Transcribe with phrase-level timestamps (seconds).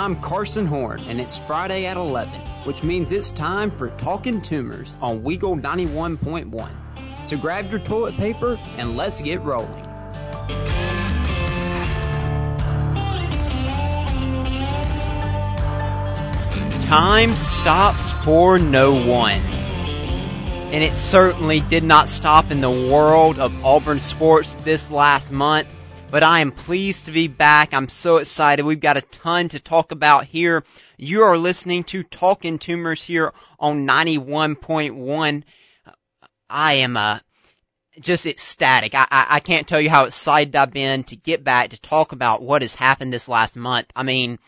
[0.00, 4.96] I'm Carson Horn, and it's Friday at 11, which means it's time for Talking Toomers
[5.02, 7.28] on Weagle 91.1.
[7.28, 9.84] So grab your toilet paper and let's get rolling.
[16.80, 19.42] Time stops for no one.
[20.72, 25.68] And it certainly did not stop in the world of Auburn sports this last month
[26.10, 27.72] but I am pleased to be back.
[27.72, 28.64] I'm so excited.
[28.64, 30.64] We've got a ton to talk about here.
[30.98, 35.44] You are listening to Talking Toomers here on 91.1.
[36.48, 37.20] I am, uh,
[38.00, 38.94] just ecstatic.
[38.94, 42.12] I, I, I can't tell you how excited I've been to get back to talk
[42.12, 43.86] about what has happened this last month.
[43.94, 44.38] I mean,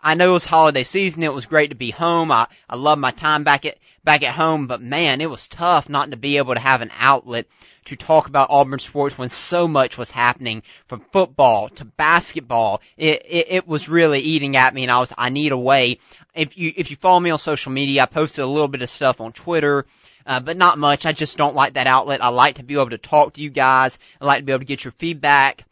[0.00, 1.22] I know it was holiday season.
[1.22, 2.32] It was great to be home.
[2.32, 5.88] I, I love my time back at, back at home, but man, it was tough
[5.88, 7.46] not to be able to have an outlet
[7.86, 12.80] to talk about Auburn sports when so much was happening from football to basketball.
[12.96, 15.98] It, it, it was really eating at me and I was, I need a way.
[16.34, 18.90] If you, if you follow me on social media, I posted a little bit of
[18.90, 19.86] stuff on Twitter.
[20.26, 21.04] Uh, but not much.
[21.04, 22.24] I just don't like that outlet.
[22.24, 23.98] I like to be able to talk to you guys.
[24.22, 25.66] I like to be able to get your feedback,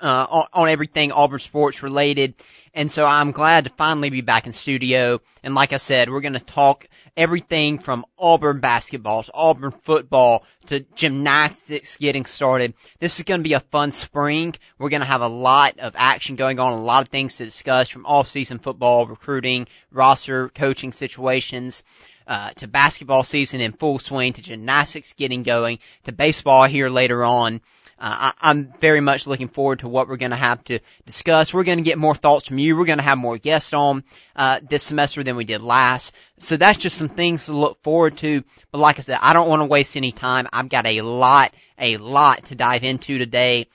[0.00, 2.34] uh, on, on everything Auburn sports related.
[2.74, 5.20] And so I'm glad to finally be back in studio.
[5.42, 10.44] And like I said, we're going to talk everything from Auburn basketball to Auburn football
[10.66, 12.74] to gymnastics getting started.
[13.00, 14.54] This is going to be a fun spring.
[14.78, 17.44] We're going to have a lot of action going on, a lot of things to
[17.44, 21.82] discuss from off-season football, recruiting, roster, coaching situations.
[22.24, 27.24] Uh, to basketball season in full swing, to gymnastics getting going, to baseball here later
[27.24, 27.60] on.
[28.04, 31.54] Uh, I, am very much looking forward to what we're going to have to discuss.
[31.54, 32.76] We're going to get more thoughts from you.
[32.76, 34.02] We're going to have more guests on
[34.34, 36.12] uh, this semester than we did last.
[36.36, 38.42] So that's just some things to look forward to.
[38.72, 40.48] But like I said, I don't want to waste any time.
[40.52, 43.68] I've got a lot, a lot to dive into today.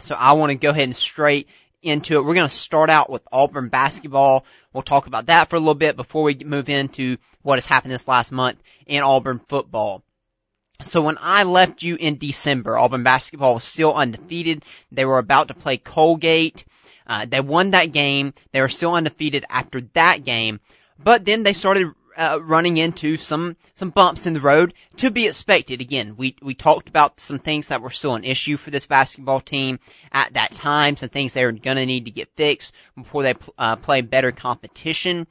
[0.00, 1.48] So I want to go ahead and straight
[1.80, 2.26] into it.
[2.26, 4.44] We're going to start out with Auburn basketball.
[4.74, 7.92] We'll talk about that for a little bit before we move into what has happened
[7.92, 10.02] this last month in Auburn football.
[10.82, 14.64] So when I left you in December, Auburn basketball was still undefeated.
[14.92, 16.64] They were about to play Colgate.
[17.06, 18.34] Uh, they won that game.
[18.52, 20.60] They were still undefeated after that game,
[20.98, 25.26] but then they started uh, running into some some bumps in the road to be
[25.26, 25.80] expected.
[25.80, 29.40] Again, we we talked about some things that were still an issue for this basketball
[29.40, 29.78] team
[30.12, 30.96] at that time.
[30.96, 34.32] Some things they were going to need to get fixed before they uh, play better
[34.32, 35.26] competition.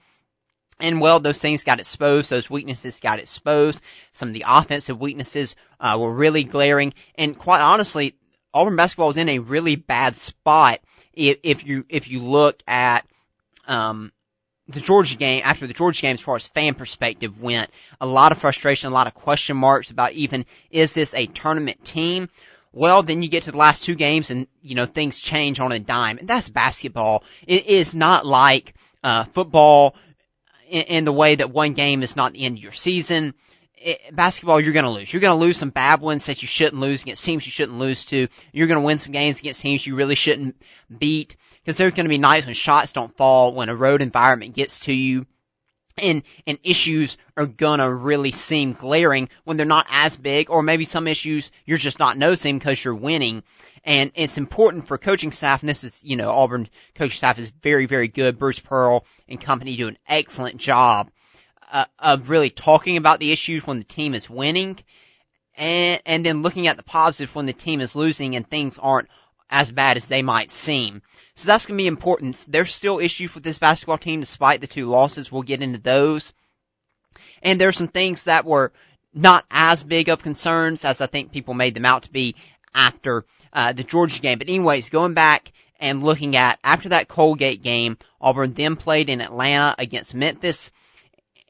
[0.79, 2.29] And well, those things got exposed.
[2.29, 3.81] Those weaknesses got exposed.
[4.11, 6.93] Some of the offensive weaknesses uh, were really glaring.
[7.15, 8.15] And quite honestly,
[8.53, 10.79] Auburn basketball was in a really bad spot.
[11.13, 13.05] If, if you if you look at
[13.67, 14.11] um,
[14.67, 17.69] the Georgia game after the Georgia game, as far as fan perspective went,
[18.01, 21.85] a lot of frustration, a lot of question marks about even is this a tournament
[21.85, 22.29] team?
[22.73, 25.71] Well, then you get to the last two games and, you know, things change on
[25.71, 26.17] a dime.
[26.17, 27.23] And that's basketball.
[27.47, 29.95] It is not like, uh, football
[30.69, 33.33] in, in the way that one game is not the end of your season.
[33.75, 35.13] It, basketball, you're going to lose.
[35.13, 37.79] You're going to lose some bad ones that you shouldn't lose against teams you shouldn't
[37.79, 38.27] lose to.
[38.51, 40.55] You're going to win some games against teams you really shouldn't
[40.97, 44.53] beat because there's going to be nights when shots don't fall, when a road environment
[44.53, 45.25] gets to you.
[45.97, 50.83] And, and issues are gonna really seem glaring when they're not as big, or maybe
[50.83, 53.43] some issues you're just not noticing because you're winning.
[53.85, 57.51] And it's important for coaching staff, and this is, you know, Auburn coaching staff is
[57.51, 58.39] very, very good.
[58.39, 61.11] Bruce Pearl and company do an excellent job
[61.71, 64.79] uh, of really talking about the issues when the team is winning
[65.55, 69.07] and, and then looking at the positives when the team is losing and things aren't
[69.51, 71.03] as bad as they might seem.
[71.35, 72.45] So that's going to be important.
[72.49, 75.31] There's still issues with this basketball team despite the two losses.
[75.31, 76.33] We'll get into those.
[77.43, 78.71] And there's some things that were
[79.13, 82.35] not as big of concerns as I think people made them out to be
[82.75, 84.37] after uh, the Georgia game.
[84.37, 89.21] But anyways, going back and looking at after that Colgate game, Auburn then played in
[89.21, 90.71] Atlanta against Memphis.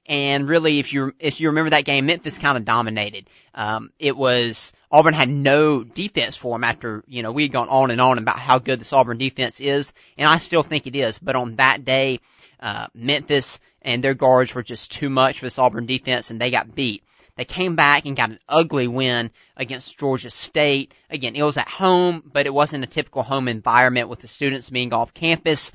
[0.07, 3.27] And really, if you if you remember that game, Memphis kind of dominated.
[3.55, 7.69] Um, it was Auburn had no defense for them after you know we had gone
[7.69, 10.95] on and on about how good this Auburn defense is, and I still think it
[10.95, 11.17] is.
[11.17, 12.19] But on that day,
[12.59, 16.51] uh, Memphis and their guards were just too much for this Auburn defense, and they
[16.51, 17.03] got beat.
[17.37, 20.93] They came back and got an ugly win against Georgia State.
[21.09, 24.69] Again, it was at home, but it wasn't a typical home environment with the students
[24.69, 25.71] being off campus.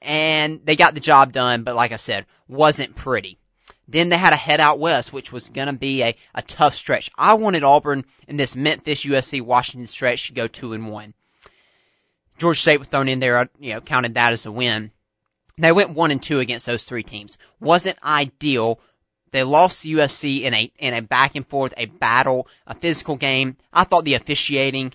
[0.00, 3.38] And they got the job done, but like I said, wasn't pretty.
[3.86, 6.74] Then they had a head out west, which was going to be a, a tough
[6.74, 7.10] stretch.
[7.18, 11.12] I wanted Auburn in this Memphis, USC, Washington stretch to go two and one.
[12.38, 14.90] Georgia State was thrown in there, you know, counted that as a win.
[15.56, 17.38] They went one and two against those three teams.
[17.60, 18.80] Wasn't ideal,
[19.34, 23.56] they lost USC in a in a back and forth, a battle, a physical game.
[23.72, 24.94] I thought the officiating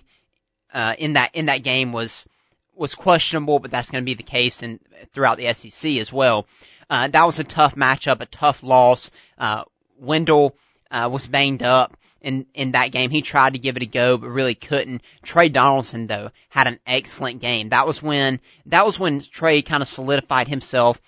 [0.72, 2.26] uh, in that in that game was
[2.74, 4.80] was questionable, but that's going to be the case in,
[5.12, 6.46] throughout the SEC as well.
[6.88, 9.10] Uh, that was a tough matchup, a tough loss.
[9.36, 9.64] Uh,
[9.98, 10.56] Wendell,
[10.90, 13.10] uh, was banged up in, in that game.
[13.10, 15.02] He tried to give it a go, but really couldn't.
[15.22, 17.68] Tre Donaldson, though, had an excellent game.
[17.68, 20.98] That was when, that was when Tre kind of solidified himself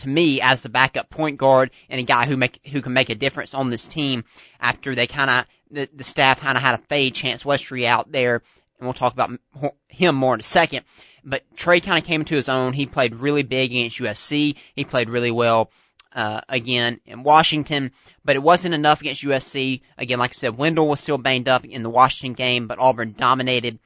[0.00, 3.10] to me as the backup point guard and a guy who make, who can make
[3.10, 4.24] a difference on this team
[4.60, 8.12] after they kind of, the, the staff kind of had a fade Chance Westry out
[8.12, 8.42] there.
[8.78, 9.30] And we'll talk about
[9.88, 10.84] him more in a second.
[11.24, 12.72] But Tre kind of came into his own.
[12.72, 14.56] He played really big against USC.
[14.74, 15.70] He played really well
[16.14, 17.92] uh, again in Washington,
[18.24, 19.82] but it wasn't enough against USC.
[19.96, 23.14] Again, like I said, Wendell was still banged up in the Washington game, but Auburn
[23.16, 23.78] dominated,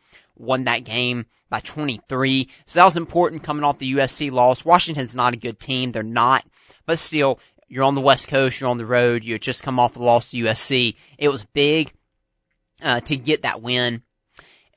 [0.42, 2.48] won that game by 23.
[2.66, 4.64] So that was important coming off the USC loss.
[4.64, 5.92] Washington's not a good team.
[5.92, 6.44] They're not,
[6.84, 9.96] but still, you're on the West Coast, you're on the road, you just come off
[9.96, 10.94] a loss to USC.
[11.16, 11.92] It was big,
[12.82, 14.02] uh, to get that win.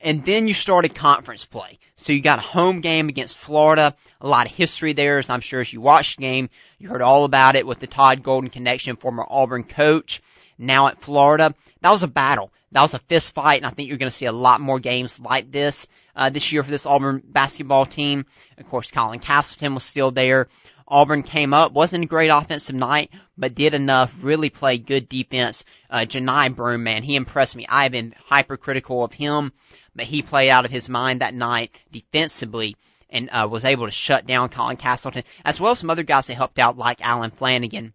[0.00, 1.78] And then you started conference play.
[1.96, 3.94] So you got a home game against Florida.
[4.20, 7.02] A lot of history there, as I'm sure as you watched the game, you heard
[7.02, 10.20] all about it with the Todd Golden connection, former Auburn coach,
[10.58, 11.54] now at Florida.
[11.80, 12.52] That was a battle.
[12.76, 14.78] That was a fist fight, and I think you're going to see a lot more
[14.78, 18.26] games like this uh, this year for this Auburn basketball team.
[18.56, 20.46] Of course, Colin Castleton was still there.
[20.88, 25.64] Auburn came up, wasn't a great offensive night, but did enough, really played good defense.
[25.90, 27.66] Uh, Johni Broome, man, he impressed me.
[27.68, 29.52] I've been hypercritical of him
[29.96, 32.76] but he played out of his mind that night defensively
[33.08, 36.26] and uh, was able to shut down Colin Castleton, as well as some other guys
[36.26, 37.92] that helped out, like Allen Flanigan,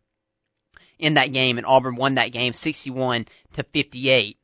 [0.97, 1.57] in that game.
[1.57, 4.37] And Auburn won that game 61 to 58.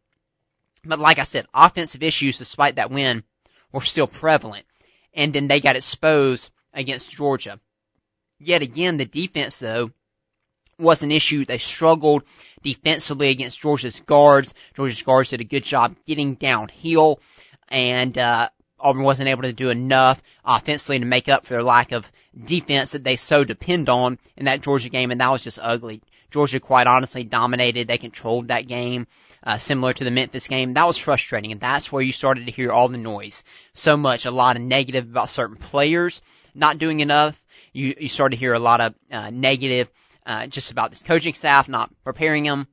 [0.88, 3.24] But like I said, offensive issues, despite that win,
[3.72, 4.66] were still prevalent.
[5.14, 7.60] And then they got exposed against Georgia.
[8.40, 9.92] Yet again, the defense, though,
[10.80, 11.44] was an issue.
[11.44, 12.24] They struggled
[12.62, 14.54] defensively against Georgia's guards.
[14.76, 17.20] Georgia's guards did a good job getting downhill
[17.70, 18.50] and uh,
[18.80, 22.12] Auburn wasn't able to do enough offensively to make up for their lack of
[22.46, 26.02] defense that they so depend on in that Georgia game, and that was just ugly.
[26.30, 27.88] Georgia, quite honestly, dominated.
[27.88, 29.08] They controlled that game,
[29.44, 30.74] uh, similar to the Memphis game.
[30.74, 33.44] That was frustrating, and that's where you started to hear all the noise.
[33.74, 36.22] So much, a lot of negative about certain players
[36.54, 37.46] not doing enough.
[37.72, 39.90] You, you started to hear a lot of uh, negative
[40.26, 42.68] uh, just about this coaching staff not preparing them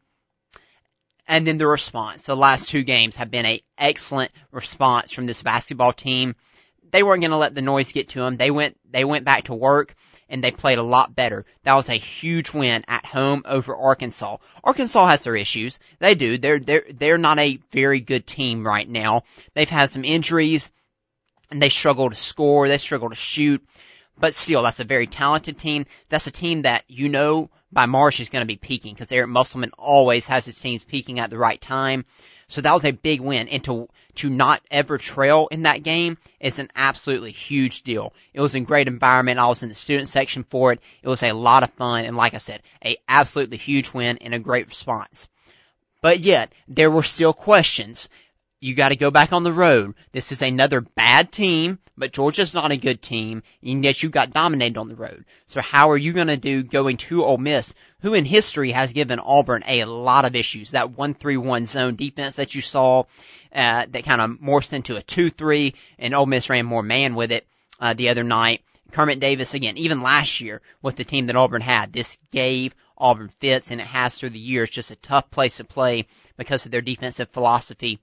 [1.26, 2.26] and then the response.
[2.26, 6.34] The last two games have been a excellent response from this basketball team.
[6.90, 8.36] They weren't going to let the noise get to them.
[8.36, 9.94] They went, they went back to work
[10.28, 11.44] and they played a lot better.
[11.62, 14.38] That was a huge win at home over Arkansas.
[14.62, 15.78] Arkansas has their issues.
[15.98, 16.38] They do.
[16.38, 19.22] They're, they're, they're not a very good team right now.
[19.54, 20.70] They've had some injuries
[21.50, 22.68] and they struggle to score.
[22.68, 23.64] They struggle to shoot.
[24.18, 25.86] But still, that's a very talented team.
[26.08, 29.28] That's a team that you know by March is going to be peaking because Eric
[29.28, 32.04] Musselman always has his teams peaking at the right time.
[32.54, 33.48] So that was a big win.
[33.48, 38.12] And to, to not ever trail in that game is an absolutely huge deal.
[38.32, 39.40] It was a great environment.
[39.40, 40.78] I was in the student section for it.
[41.02, 42.04] It was a lot of fun.
[42.04, 45.26] And like I said, a absolutely huge win and a great response.
[46.00, 48.08] But yet, there were still questions
[48.64, 49.94] you got to go back on the road.
[50.12, 54.32] This is another bad team, but Georgia's not a good team, and yet you got
[54.32, 55.26] dominated on the road.
[55.46, 58.94] So how are you going to do going to Ole Miss, who in history has
[58.94, 60.70] given Auburn a lot of issues?
[60.70, 63.04] That 1-3-1 zone defense that you saw,
[63.54, 67.32] uh, that kind of morphed into a 2-3, and Ole Miss ran more man with
[67.32, 67.46] it,
[67.80, 68.62] uh, the other night.
[68.92, 73.28] Kermit Davis, again, even last year with the team that Auburn had, this gave Auburn
[73.28, 74.70] fits, and it has through the years.
[74.70, 76.06] Just a tough place to play
[76.38, 77.98] because of their defensive philosophy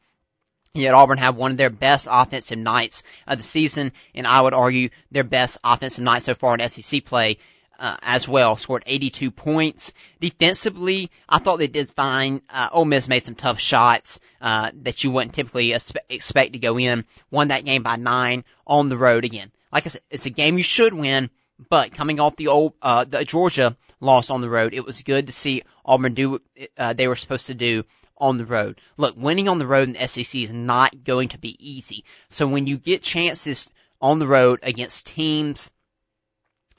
[0.73, 4.53] Yet Auburn had one of their best offensive nights of the season, and I would
[4.53, 7.37] argue their best offensive night so far in SEC play
[7.77, 8.55] uh, as well.
[8.55, 9.91] Scored 82 points.
[10.21, 12.41] Defensively, I thought they did fine.
[12.49, 16.79] Uh, Ole Miss made some tough shots uh, that you wouldn't typically expect to go
[16.79, 17.03] in.
[17.31, 19.51] Won that game by nine on the road again.
[19.73, 21.31] Like I said, it's a game you should win,
[21.69, 25.27] but coming off the old uh, the Georgia loss on the road, it was good
[25.27, 26.41] to see Auburn do what
[26.77, 27.83] uh, they were supposed to do
[28.21, 28.79] on the road.
[28.95, 32.05] Look, winning on the road in the SEC is not going to be easy.
[32.29, 35.71] So when you get chances on the road against teams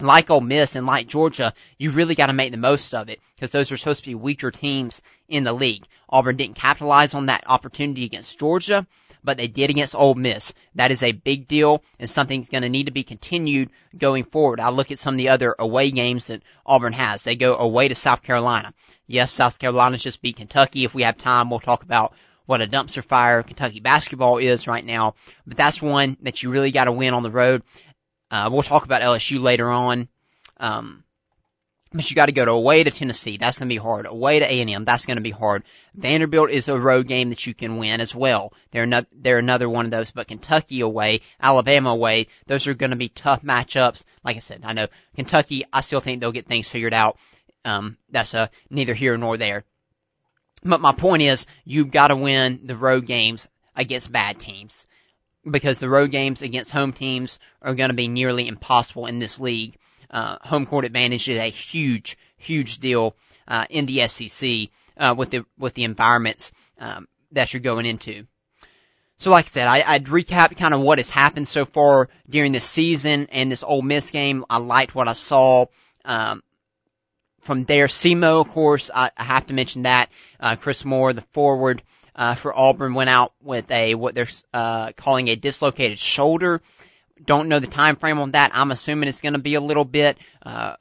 [0.01, 3.21] like Ole Miss and like Georgia, you really got to make the most of it
[3.35, 5.85] because those are supposed to be weaker teams in the league.
[6.09, 8.87] Auburn didn't capitalize on that opportunity against Georgia
[9.25, 10.53] but they did against Ole Miss.
[10.75, 14.25] That is a big deal and something that's going to need to be continued going
[14.25, 14.61] forward.
[14.61, 17.25] I look at some of the other away games that Auburn has.
[17.25, 18.75] They go away to South Carolina.
[19.07, 20.85] Yes, South Carolina's just beat Kentucky.
[20.85, 22.15] If we have time, we'll talk about
[22.47, 25.15] what a dumpster fire Kentucky basketball is right now.
[25.47, 27.63] But that's one that you really got to win on the road.
[28.31, 30.09] Uh, we'll talk about LSU later on.
[30.59, 31.05] Um,
[31.95, 33.37] But you got to go to away to Tennessee.
[33.37, 34.07] That's going to be hard.
[34.07, 34.85] Away to A&M.
[34.85, 35.63] That's going to be hard.
[35.95, 38.53] Vanderbilt is a road game that you can win as well.
[38.71, 40.11] They're another, they're another one of those.
[40.11, 44.05] But Kentucky away, Alabama away, those are going to be tough matchups.
[44.25, 45.65] Like I said, I know Kentucky.
[45.73, 47.19] I still think they'll get things figured out.
[47.65, 49.65] Um, that's a neither here nor there.
[50.65, 54.87] But my point is, you've got to win the road games against bad teams
[55.49, 59.41] because the road games against home teams are going to be nearly impossible in this
[59.41, 59.77] league
[60.13, 63.17] uh, home court advantage is a huge, huge deal
[63.49, 68.27] uh, in the SEC uh, with the with the environments um, that you're going into.
[69.17, 72.53] So, like I said, I, I'd recap kind of what has happened so far during
[72.53, 74.45] this season and this Ole Miss game.
[74.51, 75.67] I liked what I saw.
[76.05, 76.43] Um,
[77.41, 80.11] from there, SEMO, of course, I, I have to mention that.
[80.41, 81.83] Uh, Chris Moore, the forward,
[82.15, 86.61] uh, for Auburn went out with a, what they're, uh, calling a dislocated shoulder.
[87.25, 88.51] Don't know the time frame on that.
[88.55, 90.19] I'm assuming it's going to be a little bit.
[90.43, 90.77] Uh,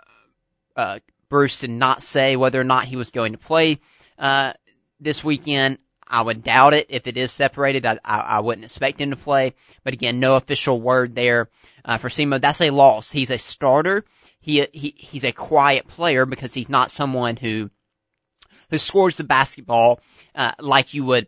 [0.76, 3.80] uh, Bruce did not say whether or not he was going to play
[4.18, 4.54] uh,
[5.00, 5.78] this weekend.
[6.08, 6.88] I would doubt it.
[6.90, 9.54] If it is separated, I, I, I, wouldn't expect him to play.
[9.84, 11.50] But again, no official word there
[11.86, 12.42] uh, for SEMO.
[12.42, 13.12] That's a loss.
[13.12, 14.04] He's a starter.
[14.42, 17.70] He, he he's a quiet player because he's not someone who
[18.70, 20.02] who scores the basketball
[20.36, 21.28] uh, like you would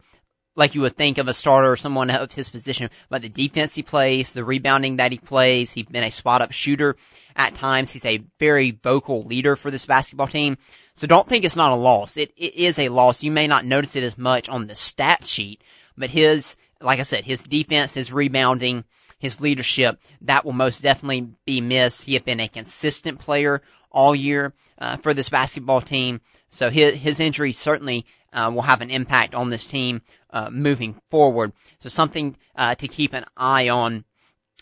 [0.55, 3.75] like you would think of a starter or someone of his position, but the defense
[3.75, 6.95] he plays, the rebounding that he plays, he's been a spot up shooter
[7.35, 7.91] at times.
[7.91, 10.57] He's a very vocal leader for this basketball team.
[10.95, 12.17] So don't think it's not a loss.
[12.17, 13.23] It, it is a loss.
[13.23, 15.63] You may not notice it as much on the stat sheet,
[15.97, 18.83] but his, like I said, his defense, his rebounding,
[19.17, 22.03] his leadership, that will most definitely be missed.
[22.03, 26.21] He has been a consistent player all year uh, for this basketball team.
[26.49, 30.99] So his, his injury certainly uh, will have an impact on this team uh, moving
[31.09, 31.53] forward.
[31.79, 34.05] So something uh, to keep an eye on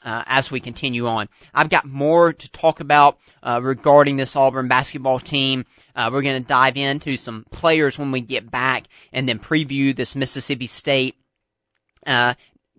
[0.04, 1.30] uh, as we continue on.
[1.54, 5.66] I've got more to talk about uh, regarding this Auburn basketball team.
[5.96, 9.96] Uh, we're going to dive into some players when we get back, and then preview
[9.96, 11.16] this Mississippi State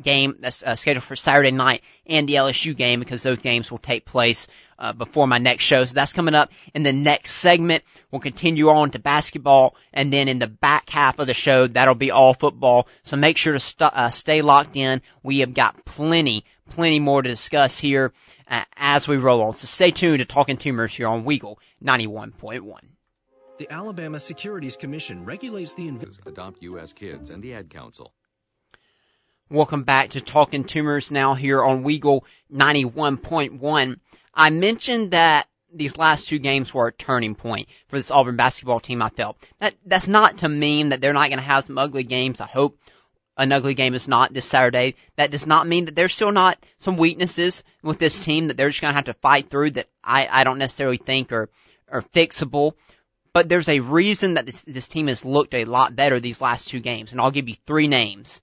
[0.02, 4.04] game that's scheduled for Saturday night and the LSU game because those games will take
[4.04, 4.48] place
[4.78, 5.84] uh, before my next show.
[5.84, 7.84] So that's coming up in the next segment.
[8.10, 11.94] We'll continue on to basketball, and then in the back half of the show, that'll
[11.94, 12.88] be all football.
[13.02, 15.02] So make sure to st- uh, stay locked in.
[15.22, 18.12] We have got plenty, plenty more to discuss here
[18.48, 19.54] uh, as we roll on.
[19.54, 22.78] So stay tuned to Talking Toomers here on Weagle 91.1.
[23.58, 26.92] The Alabama Securities Commission regulates the inv- adopt U.S.
[26.92, 28.12] kids and the Ad Council.
[29.48, 34.00] Welcome back to Talking Toomers now here on Weagle 91.1.
[34.34, 38.80] I mentioned that these last two games were a turning point for this Auburn basketball
[38.80, 39.02] team.
[39.02, 42.02] I felt that that's not to mean that they're not going to have some ugly
[42.02, 42.40] games.
[42.40, 42.78] I hope
[43.38, 44.94] an ugly game is not this Saturday.
[45.16, 48.68] That does not mean that there's still not some weaknesses with this team that they're
[48.68, 51.48] just going to have to fight through that I, I don't necessarily think are,
[51.88, 52.72] are fixable.
[53.32, 56.68] But there's a reason that this, this team has looked a lot better these last
[56.68, 57.12] two games.
[57.12, 58.42] And I'll give you three names.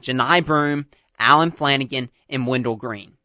[0.00, 0.86] Johni Broome,
[1.18, 3.17] Allen Flanigan, and Wendell Green.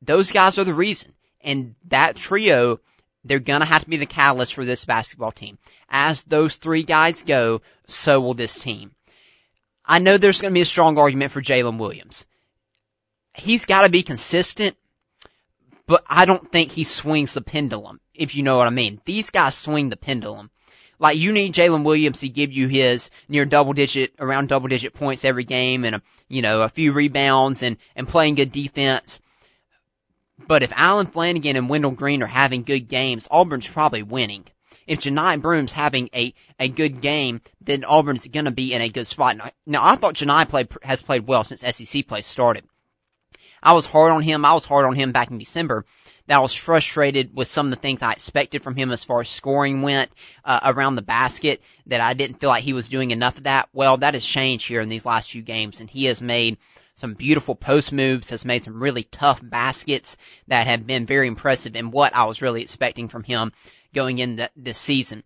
[0.00, 1.14] Those guys are the reason.
[1.40, 2.80] And that trio,
[3.24, 5.58] they're gonna have to be the catalyst for this basketball team.
[5.88, 8.92] As those three guys go, so will this team.
[9.84, 12.26] I know there's gonna be a strong argument for Jaylin Williams.
[13.34, 14.76] He's gotta be consistent,
[15.86, 19.00] but I don't think he swings the pendulum, if you know what I mean.
[19.04, 20.50] These guys swing the pendulum.
[20.98, 24.94] Like you need Jaylin Williams to give you his near double digit, around double digit
[24.94, 29.20] points every game and, a, you know, a few rebounds and, and playing good defense.
[30.48, 34.46] But if Allen Flanigan and Wendell Green are having good games, Auburn's probably winning.
[34.86, 39.06] If Johni Broome's having a, a good game, then Auburn's to be in a good
[39.06, 39.36] spot.
[39.36, 42.64] Now, now I thought Johni played, has played well since SEC play started.
[43.62, 44.46] I was hard on him.
[44.46, 45.84] I was hard on him back in December.
[46.26, 49.20] That I was frustrated with some of the things I expected from him as far
[49.20, 50.10] as scoring went
[50.44, 51.62] uh, around the basket.
[51.86, 53.68] That I didn't feel like he was doing enough of that.
[53.74, 56.56] Well, that has changed here in these last few games, and he has made
[56.98, 60.16] some beautiful post moves, has made some really tough baskets
[60.48, 63.52] that have been very impressive and what I was really expecting from him
[63.94, 65.22] going in the, this season.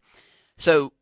[0.59, 0.93] So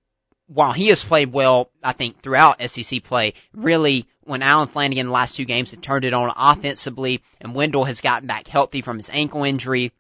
[0.46, 5.10] while he has played well, I think throughout SEC play, really when Allen Flanigan the
[5.10, 8.98] last two games had turned it on offensively and Wendell has gotten back healthy from
[8.98, 9.90] his ankle injury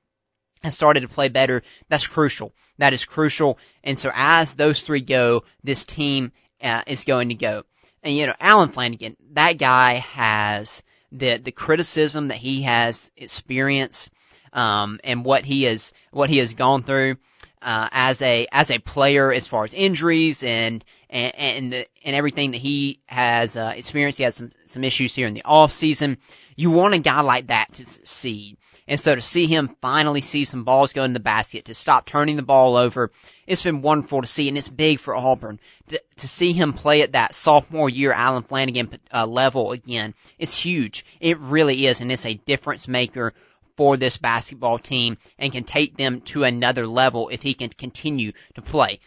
[0.62, 2.54] and started to play better, that's crucial.
[2.78, 3.58] That is crucial.
[3.82, 6.30] And so as those three go, this team
[6.62, 7.64] uh, is going to go.
[8.02, 14.10] And you know, Allen Flanigan, that guy has the the criticism that he has experienced,
[14.52, 17.16] um, and what he has what he has gone through
[17.62, 22.16] uh, as a as a player, as far as injuries and and and, the, and
[22.16, 24.18] everything that he has uh, experienced.
[24.18, 26.18] He has some some issues here in the off season.
[26.56, 28.56] You want a guy like that to succeed.
[28.86, 32.06] And so to see him finally see some balls go in the basket, to stop
[32.06, 33.12] turning the ball over,
[33.50, 35.58] it's been wonderful to see, and it's big for Auburn.
[35.88, 40.58] To, to see him play at that sophomore year Allen Flanigan uh, level again, it's
[40.58, 41.04] huge.
[41.18, 43.32] It really is, and it's a difference maker
[43.76, 48.32] for this basketball team and can take them to another level if he can continue
[48.54, 49.00] to play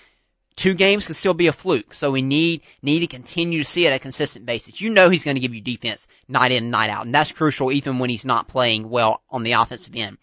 [0.56, 1.94] two games could still be a fluke.
[1.94, 4.82] So we need need to continue to see it at a consistent basis.
[4.82, 7.72] You know he's going to give you defense night in night out, and that's crucial
[7.72, 10.18] even when he's not playing well on the offensive end.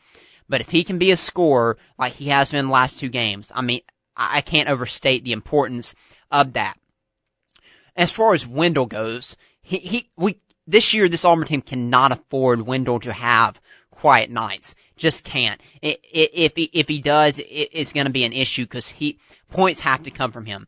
[0.48, 3.52] But if he can be a scorer like he has been the last two games,
[3.54, 3.80] I mean,
[4.20, 5.94] I can't overstate the importance
[6.30, 6.78] of that.
[7.96, 12.62] As far as Wendell goes, he, he we this year this Auburn team cannot afford
[12.62, 13.60] Wendell to have
[13.90, 14.74] quiet nights.
[14.96, 15.60] Just can't.
[15.82, 19.18] if he, if he does, it's going to be an issue because he
[19.50, 20.66] points have to come from him.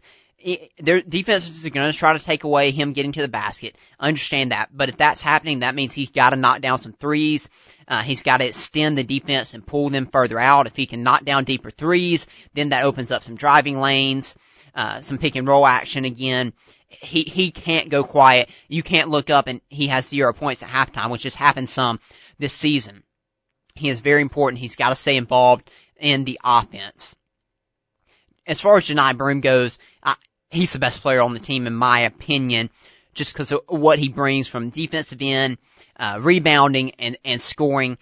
[0.79, 3.77] Their defenses are going to try to take away him getting to the basket.
[4.01, 7.51] Understand that, but if that's happening, that means he's got to knock down some threes.
[7.89, 10.67] Uh, he's got to extend the defense and pull them further out.
[10.67, 14.37] If he can knock down deeper threes, then that opens up some driving lanes,
[14.75, 16.53] uh, some pick and roll action again
[17.01, 18.51] he he can't go quiet.
[18.69, 22.01] You can't look up and he has zero points at halftime, which has happened some
[22.39, 23.03] this season.
[23.75, 24.61] He is very important.
[24.61, 27.17] He's got to stay involved in the offense.
[28.47, 29.79] As far as Johni Broom goes,
[30.53, 32.71] he's the best player on the team in my opinion,
[33.15, 35.59] just because of what he brings from defensive end,
[35.99, 37.99] uh, rebounding and, and scoring.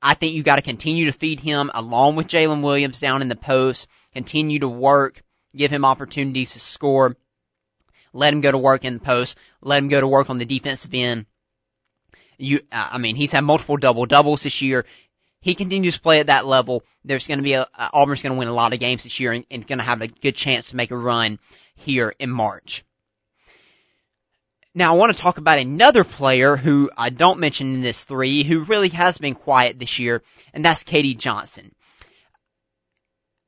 [0.00, 3.28] I think you got to continue to feed him along with Jaylin Williams down in
[3.28, 5.22] the post, continue to work,
[5.56, 7.16] give him opportunities to score,
[8.12, 10.44] let him go to work in the post, let him go to work on the
[10.44, 11.26] defensive end.
[12.38, 14.84] You, I mean, he's had multiple double doubles this year
[15.42, 18.32] he continues to play at that level, there's going to be a, uh, Auburn's going
[18.32, 20.36] to win a lot of games this year and, and going to have a good
[20.36, 21.38] chance to make a run
[21.82, 22.84] here in March.
[24.74, 28.44] Now I want to talk about another player who I don't mention in this three,
[28.44, 30.22] who really has been quiet this year,
[30.54, 31.74] and that's KD Johnson.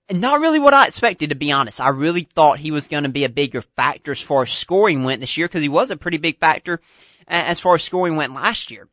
[0.09, 1.81] And not really what I expected, to be honest.
[1.81, 5.03] I really thought he was going to be a bigger factor as far as scoring
[5.03, 6.81] went this year, because he was a pretty big factor
[7.27, 8.89] as far as scoring went last year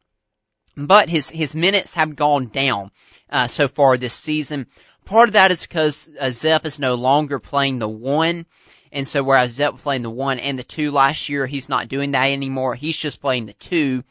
[0.76, 2.92] but his his minutes have gone down
[3.30, 4.68] uh, so far this season.
[5.06, 8.46] Part of that is because uh, Zep is no longer playing the one,
[8.92, 11.88] and so whereas Zep was playing the one and the two last year, he's not
[11.88, 12.76] doing that anymore.
[12.76, 14.04] He's just playing the two,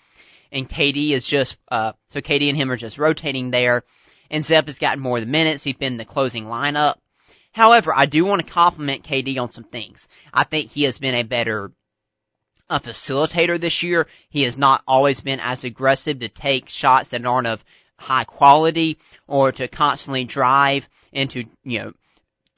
[0.51, 3.85] and KD is just uh, so KD and him are just rotating there,
[4.31, 5.65] and Zep has gotten more of the minutes.
[5.65, 6.97] He's been the closing lineup.
[7.53, 10.09] However, I do want to compliment KD on some things.
[10.33, 11.73] I think he has been a better
[12.71, 14.07] a facilitator this year.
[14.29, 17.65] He has not always been as aggressive to take shots that aren't of
[17.99, 21.93] high quality or to constantly drive into, you know,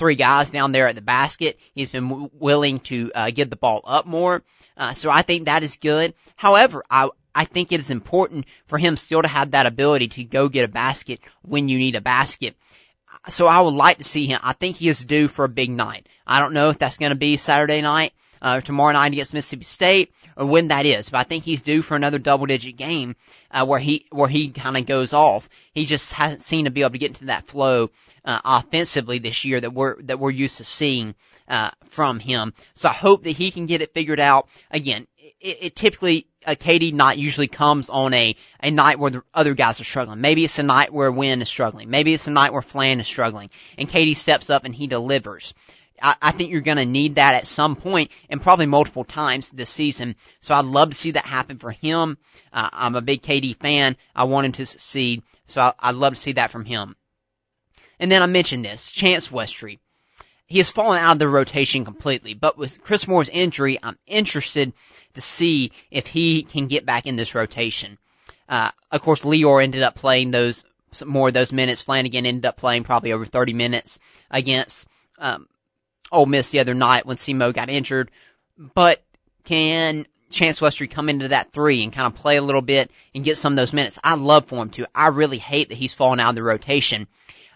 [0.03, 1.61] three guys down there at the basket.
[1.77, 4.43] He's been w- willing to uh, the ball up more.
[4.77, 6.13] Uh, so I think that is good.
[6.35, 10.25] However, I, I think it is important for him still to have that ability to
[10.25, 12.57] go get a basket when you need a basket.
[13.29, 14.41] So I would like to see him.
[14.43, 16.09] I think he is due for a big night.
[16.27, 19.65] I don't know if that's going to be Saturday night uh, tomorrow night against Mississippi
[19.65, 21.09] State or when that is.
[21.09, 23.17] But I think he's due for another double digit game,
[23.51, 25.49] uh, where he, where he kind of goes off.
[25.73, 27.91] He just hasn't seemed to be able to get into that flow,
[28.25, 31.15] uh, offensively this year that we're, that we're used to seeing,
[31.49, 32.53] uh, from him.
[32.75, 34.49] So I hope that he can get it figured out.
[34.71, 35.07] Again,
[35.41, 39.55] it, it typically, a KD night usually comes on a, a night where the other
[39.55, 40.21] guys are struggling.
[40.21, 41.91] Maybe it's a night where Wynn is struggling.
[41.91, 43.51] Maybe it's a night where Flan is struggling.
[43.79, 45.55] And KD steps up and he delivers.
[46.03, 49.51] I, I think you're going to need that at some point and probably multiple times
[49.51, 50.17] this season.
[50.41, 52.19] So I'd love to see that happen for him.
[52.53, 53.97] Uh, I'm a big KD fan.
[54.15, 55.23] I want him to succeed.
[55.47, 56.97] So I, I'd love to see that from him.
[57.99, 59.79] And then I mentioned this, Chance Westry.
[60.47, 64.73] He has fallen out of the rotation completely, but with Chris Moore's injury, I'm interested
[65.15, 67.97] to see if he can get back in this rotation.
[68.49, 70.65] Uh, of course, Lior ended up playing those
[71.07, 71.83] more of those minutes.
[71.83, 73.99] Flanigan ended up playing probably over 30 minutes
[74.31, 74.89] against
[75.19, 75.47] um,
[76.13, 78.11] Ole Miss the other night when Semo got injured.
[78.57, 79.03] But
[79.45, 83.25] can Chance Westry come into that three and kind of play a little bit and
[83.25, 83.99] get some of those minutes?
[84.05, 84.87] I love for him to.
[84.95, 87.09] I really hate that he's fallen out of the rotation.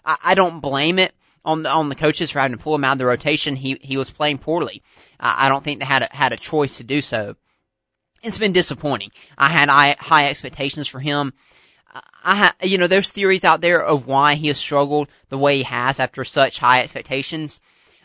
[0.03, 1.13] I, I don't blame it
[1.45, 3.55] on the on the coaches for having to pull him out of the rotation.
[3.55, 4.83] He he was playing poorly.
[5.19, 7.35] I, don't think they had a, had a choice to do so.
[8.21, 9.11] It's been disappointing.
[9.35, 11.33] I had high, expectations for him.
[12.23, 15.63] I you know, there's theories out there of why he has struggled the way he
[15.63, 17.59] has after such high expectations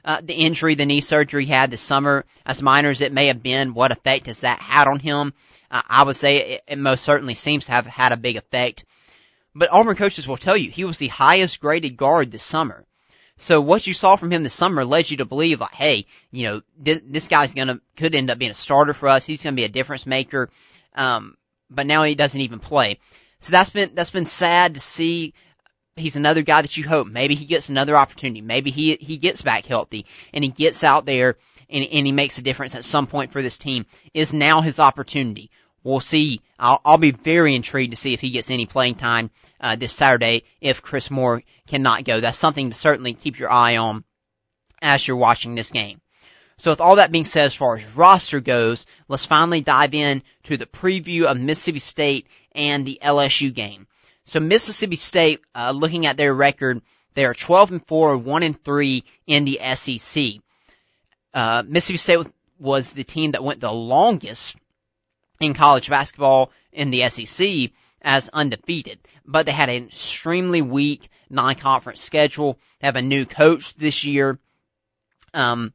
[0.05, 3.27] uh, the injury, the knee surgery he had this summer, as minor as it may
[3.27, 5.33] have been, what effect has that had on him?
[5.71, 8.85] Uh, I would say it, it, most certainly seems to have had a big effect.
[9.55, 12.87] But Auburn coaches will tell you he was the highest graded guard this summer.
[13.39, 16.45] So what you saw from him this summer led you to believe like, hey, you
[16.45, 19.27] know, this, this guy's gonna, could end up being a starter for us.
[19.27, 20.51] He's gonna be a difference maker.
[20.95, 21.37] Um,
[21.71, 22.99] but now he doesn't even play.
[23.41, 25.35] So that's been, that's been sad to see
[25.97, 28.41] he's another guy that you hope maybe he gets another opportunity.
[28.41, 31.37] Maybe he he gets back healthy and he gets out there
[31.69, 33.87] and, and he makes a difference at some point for this team.
[34.15, 35.51] Is now his opportunity.
[35.85, 36.41] We'll see.
[36.59, 39.93] I'll, I'll be very intrigued to see if he gets any playing time uh, this
[39.93, 42.21] Saturday if Chris Moore cannot go.
[42.21, 44.05] That's something to certainly keep your eye on
[44.81, 46.01] as you're watching this game.
[46.57, 50.23] So with all that being said, as far as roster goes, let's finally dive in
[50.45, 53.89] to the preview of Mississippi State and the LSU game.
[54.25, 56.81] So Mississippi State, uh, looking at their record,
[57.15, 60.41] they are 12 and 4, 1 and 3 in the SEC.
[61.35, 62.27] Uh, Mississippi State
[62.59, 64.57] was the team that went the longest
[65.41, 67.71] in college basketball in the SEC
[68.03, 72.59] as undefeated, but they had an extremely weak non-conference schedule.
[72.81, 74.39] They have a new coach this year.
[75.35, 75.73] Um,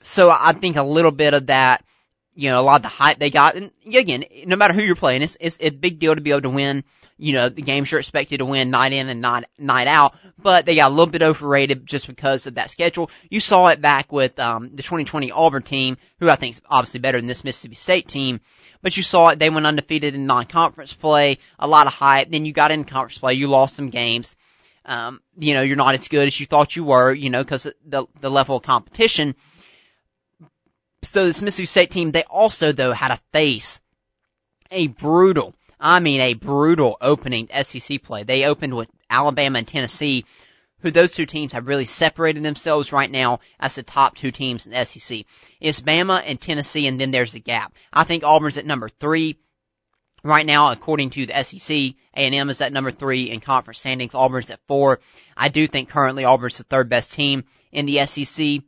[0.00, 1.84] so I think a little bit of that,
[2.34, 4.94] you know, a lot of the hype they got, and again, no matter who you're
[4.94, 6.84] playing, it's, it's a big deal to be able to win
[7.18, 10.66] you know, the games you're expected to win night in and night, night out, but
[10.66, 13.10] they got a little bit overrated just because of that schedule.
[13.30, 17.00] You saw it back with, um, the 2020 Auburn team, who I think is obviously
[17.00, 18.40] better than this Mississippi State team,
[18.82, 22.44] but you saw it, they went undefeated in non-conference play, a lot of hype, then
[22.44, 24.36] you got in conference play, you lost some games.
[24.84, 27.66] Um, you know, you're not as good as you thought you were, you know, cause
[27.84, 29.34] the, the level of competition.
[31.02, 33.80] So this Mississippi State team, they also though had to face
[34.70, 38.22] a brutal I mean, a brutal opening SEC play.
[38.22, 40.24] They opened with Alabama and Tennessee,
[40.80, 44.66] who those two teams have really separated themselves right now as the top two teams
[44.66, 45.24] in the SEC.
[45.60, 47.74] It's Bama and Tennessee, and then there's the gap.
[47.92, 49.38] I think Auburn's at number three.
[50.24, 54.14] Right now, according to the SEC, A&M is at number three in conference standings.
[54.14, 54.98] Auburn's at four.
[55.36, 58.62] I do think currently Auburn's the third best team in the SEC.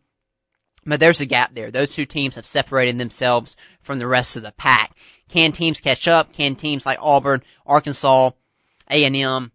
[0.87, 1.71] But there's a gap there.
[1.71, 4.97] Those two teams have separated themselves from the rest of the pack.
[5.29, 6.33] Can teams catch up?
[6.33, 8.31] Can teams like Auburn, Arkansas,
[8.91, 9.53] A&M,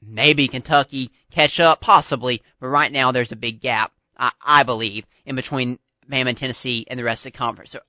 [0.00, 1.80] maybe Kentucky catch up?
[1.80, 2.42] Possibly.
[2.60, 6.86] But right now there's a big gap, I, I believe, in between Bama and Tennessee
[6.88, 7.72] and the rest of the conference.
[7.72, 7.80] So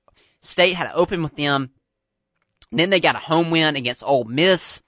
[0.42, 1.70] State had to open with them.
[2.70, 4.82] then they got a home win against Ole Miss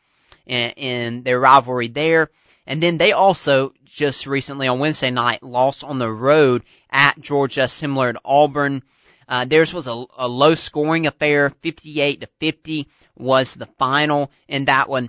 [0.47, 2.31] in, in their rivalry there.
[2.67, 7.69] And then they also just recently on Wednesday night lost on the road at Georgia,
[7.69, 8.83] similar to Auburn.
[9.31, 14.65] Uh, theirs was a, a low scoring affair, 58 to 50 was the final in
[14.65, 15.09] that one.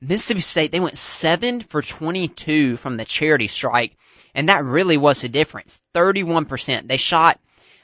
[0.00, 3.98] Mississippi State, they went 7 for 22 from the charity strike,
[4.34, 5.82] and that really was the difference.
[5.92, 6.88] 31%.
[6.88, 7.38] They shot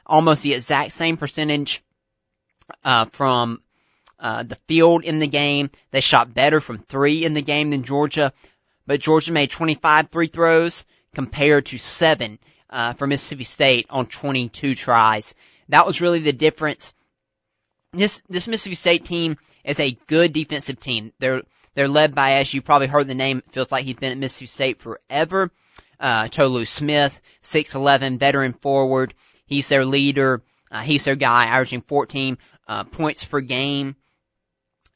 [0.07, 1.85] almost the exact same percentage,
[2.83, 3.61] uh, from,
[4.19, 5.71] uh, the field in the game.
[5.91, 8.33] They shot better from three in the game than Georgia,
[8.87, 12.39] but Georgia made 25 free throws compared to seven,
[12.71, 15.35] uh, for Mississippi State on 22 tries.
[15.69, 16.95] That was really the difference.
[17.93, 21.13] This this Mississippi State team is a good defensive team.
[21.19, 21.43] They're
[21.75, 24.19] they're led by, as you probably heard the name, it feels like he's been at
[24.19, 25.51] Mississippi State forever.
[26.01, 29.15] Uh, Tolu Smith, 6'11", veteran forward.
[29.47, 30.43] He's their leader.
[30.71, 33.97] Uh, he's their guy, averaging 14 uh, points per game.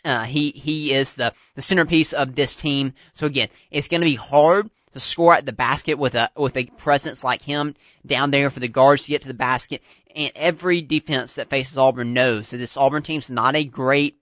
[0.04, 2.94] Uh, he he is the the centerpiece of this team.
[3.12, 6.56] So again, it's going to be hard to score at the basket with a with
[6.56, 9.82] a presence like him down there for the guards to get to the basket
[10.14, 14.20] and every defense that faces Auburn knows that this Auburn team's not a great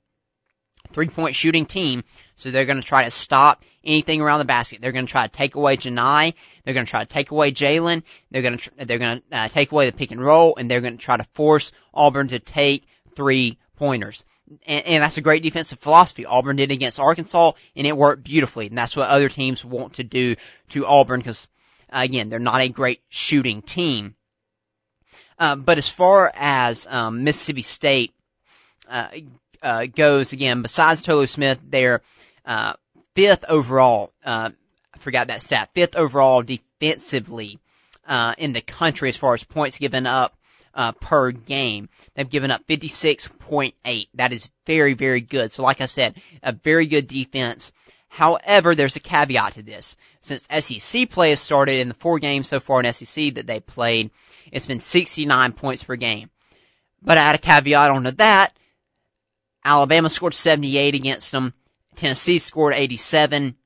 [0.91, 2.05] three point shooting team.
[2.37, 4.81] So they're going to try to stop anything around the basket.
[4.81, 6.35] They're going to try to take away Johni.
[6.65, 8.03] They're going to try to take away Jaylin.
[8.31, 10.71] They're going to tr- they're going to uh, take away the pick and roll, and
[10.71, 14.25] they're going to try to force Auburn to take three pointers.
[14.67, 16.25] And, and, that's a great defensive philosophy.
[16.25, 18.69] Auburn did against Arkansas, and it worked beautifully.
[18.69, 20.37] And that's what other teams want to do
[20.71, 21.49] to Auburn because,
[21.91, 24.15] again, they're not a great shooting team.
[25.39, 28.13] Uh, but as far as um, Mississippi State
[28.91, 29.09] uh,
[29.63, 32.03] uh, goes, again, besides Tolu Smith, they're
[32.45, 32.73] uh,
[33.15, 34.13] fifth overall.
[34.25, 34.51] Uh,
[34.95, 35.71] I forgot that stat.
[35.75, 37.59] Fifth overall defensively
[38.39, 40.37] in the country as far as points given up
[41.01, 41.89] per game.
[42.15, 44.09] They've given up 56.8.
[44.15, 45.53] That is very, very good.
[45.53, 47.73] So, like I said, a very good defense.
[48.09, 49.95] However, there's a caveat to this.
[50.21, 53.61] Since SEC play has started in the four games so far in SEC that they
[53.61, 54.11] played,
[54.53, 56.31] it's been 69 points per game.
[57.03, 58.57] But I add a caveat onto that.
[59.65, 61.55] Alabama scored 78 against them.
[61.95, 63.57] Tennessee scored 87.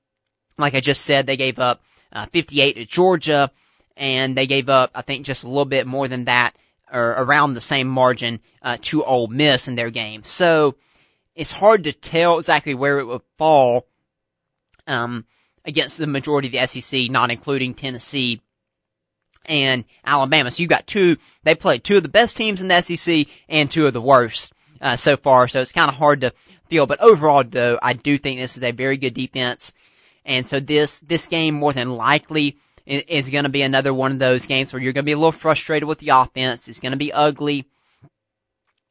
[0.58, 3.50] Like I just said, they gave up uh, 58 to Georgia,
[3.96, 6.52] and they gave up, I think, just a little bit more than that,
[6.92, 10.22] or around the same margin, uh, to Ole Miss in their game.
[10.24, 10.76] So,
[11.34, 13.86] it's hard to tell exactly where it would fall,
[14.86, 15.24] um,
[15.64, 18.42] against the majority of the SEC, not including Tennessee
[19.46, 20.50] and Alabama.
[20.50, 23.70] So you got two, they played two of the best teams in the SEC and
[23.70, 25.48] two of the worst, uh, so far.
[25.48, 26.32] So it's kind of hard to
[26.68, 26.86] feel.
[26.86, 29.72] But overall, though, I do think this is a very good defense.
[30.24, 34.12] And so this, this game more than likely is, is going to be another one
[34.12, 36.68] of those games where you're going to be a little frustrated with the offense.
[36.68, 37.66] It's going to be ugly.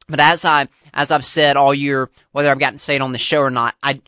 [0.08, 3.12] But as I, as I've said all year, whether I've gotten to say it on
[3.12, 4.00] the show or not, I,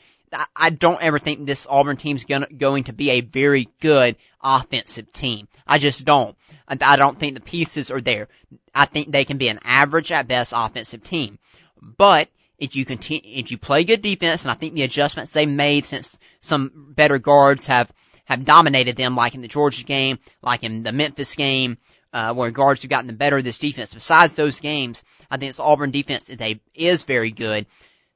[0.56, 5.12] I don't ever think this Auburn team's gonna, going to be a very good offensive
[5.12, 5.48] team.
[5.66, 6.36] I just don't.
[6.68, 8.28] I don't think the pieces are there.
[8.74, 11.38] I think they can be an average at best offensive team.
[11.80, 15.46] But if you continue, if you play good defense, and I think the adjustments they
[15.46, 17.92] made since some better guards have,
[18.26, 21.78] have dominated them, like in the Georgia game, like in the Memphis game,
[22.12, 23.92] uh, where guards have gotten the better of this defense.
[23.92, 26.38] Besides those games, I think this Auburn defense is,
[26.74, 27.66] is very good.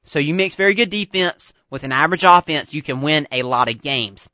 [0.03, 3.69] So you mix very good defense with an average offense, you can win a lot
[3.69, 4.29] of games.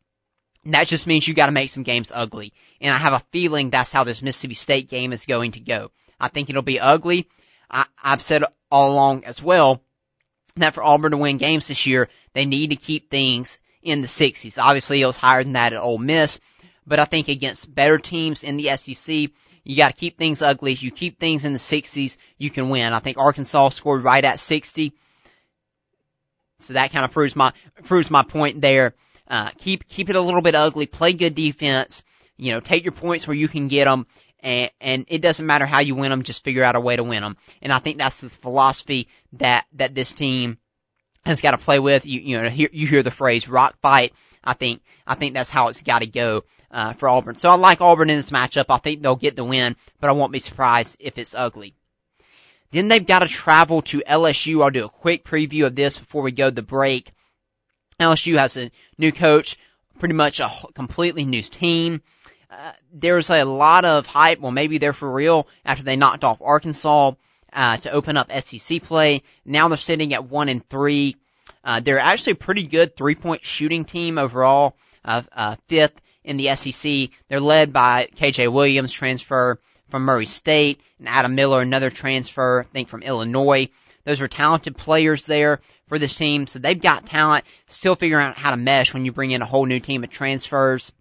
[0.66, 2.54] That just means you gotta make some games ugly.
[2.82, 5.92] And I have a feeling that's how this Mississippi State game is going to go.
[6.20, 7.28] I think it'll be ugly.
[7.70, 9.82] I, I've said all along as well
[10.56, 14.08] that for Auburn to win games this year, they need to keep things in the
[14.08, 14.58] 60s.
[14.62, 16.40] Obviously, it was higher than that at Ole Miss,
[16.88, 19.30] but I think against better teams in the SEC,
[19.64, 20.72] you got to keep things ugly.
[20.72, 22.94] If you keep things in the 60s, you can win.
[22.94, 24.94] I think Arkansas scored right at 60.
[26.66, 28.96] So that kind of proves my proves my point there.
[29.28, 30.86] Uh, keep keep it a little bit ugly.
[30.86, 32.04] Play good defense.
[32.38, 34.08] You know, take your points where you can get them,
[34.42, 36.24] and and it doesn't matter how you win them.
[36.24, 37.38] Just figure out a way to win them.
[37.62, 40.58] And I think that's the philosophy that that this team
[41.26, 42.06] has got to play with.
[42.06, 45.50] You you know, hear, you hear the phrase "rock fight." I think I think that's
[45.50, 47.38] how it's got to go uh, for Auburn.
[47.38, 48.66] So I like Auburn in this matchup.
[48.70, 51.74] I think they'll get the win, but I won't be surprised if it's ugly.
[52.76, 54.62] Then they've got to travel to LSU.
[54.62, 57.14] I'll do a quick preview of this before we go to the break.
[58.02, 59.58] LSU has a new coach,
[59.98, 62.02] pretty much a completely new team.
[62.52, 64.42] Uh, there's a lot of hype.
[64.42, 67.14] Well, maybe they're for real after they knocked off Arkansas
[67.54, 69.24] uh, to open up SEC play.
[69.46, 71.16] Now they're sitting at one and three.
[71.64, 76.36] Uh, they're actually a pretty good three point shooting team overall, uh, uh, fifth in
[76.36, 77.10] the SEC.
[77.30, 79.62] They're led by KJ Williams, transfer
[79.96, 83.70] from Murray State, and Adam Miller, another transfer, I think from Illinois.
[84.04, 87.46] Those are talented players there for this team, so they've got talent.
[87.70, 90.10] Still figuring out how to mesh when you bring in a whole new team of
[90.10, 90.92] transfers.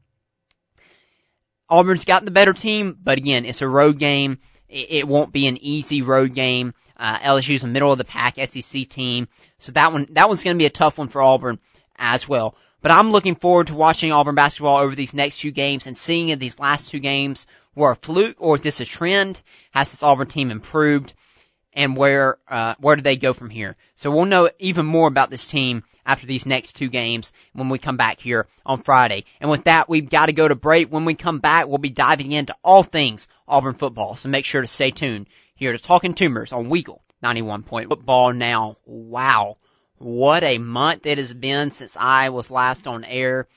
[1.68, 4.38] Auburn's got the better team, but again, it's a road game.
[4.68, 6.72] It, won't be an easy road game.
[6.96, 9.26] Uh, LSU's a middle of the pack SEC team,
[9.58, 11.58] so that one that one's going to be a tough one for Auburn
[11.96, 12.54] as well.
[12.80, 16.28] But I'm looking forward to watching Auburn basketball over these next few games and seeing
[16.28, 19.42] in these last two games were a fluke or if this is a trend.
[19.72, 21.14] Has this Auburn team improved?
[21.72, 23.76] And where, uh, where do they go from here?
[23.96, 27.78] So we'll know even more about this team after these next two games when we
[27.78, 29.24] come back here on Friday.
[29.40, 30.92] And with that, we've got to go to break.
[30.92, 34.16] When we come back, we'll be diving into all things Auburn football.
[34.16, 38.32] So make sure to stay tuned here to Talking Toomers on Weagle 91 point football
[38.32, 38.76] now.
[38.84, 39.56] Wow.
[39.98, 43.48] What a month it has been since I was last on air.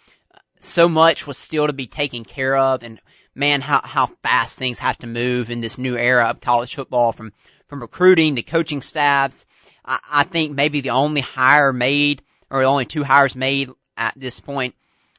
[0.59, 2.99] So much was still to be taken care of and
[3.37, 7.11] man, how, how fast things have to move in this new era of college football
[7.11, 7.33] from,
[7.67, 9.45] from recruiting to coaching staffs.
[9.85, 14.13] I, I think maybe the only hire made or the only two hires made at
[14.15, 14.75] this point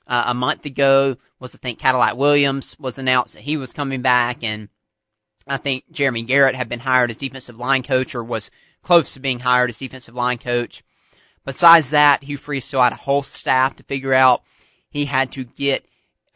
[0.07, 4.03] uh, a month ago was I think Cadillac Williams was announced that he was coming
[4.03, 4.69] back and
[5.47, 8.51] I think Jeremy Garrett had been hired as defensive line coach or was
[8.83, 10.83] close to being hired as defensive line coach.
[11.45, 14.43] Besides that, Hugh Freeze still had a whole staff to figure out.
[14.91, 15.87] He had to get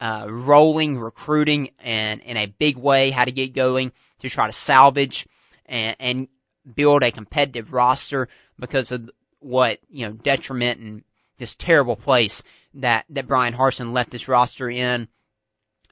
[0.03, 4.51] uh, rolling recruiting and in a big way, how to get going to try to
[4.51, 5.25] salvage
[5.65, 6.27] and, and
[6.75, 8.27] build a competitive roster
[8.59, 11.03] because of what, you know, detriment and
[11.37, 15.07] this terrible place that, that Bryan Harsin left this roster in.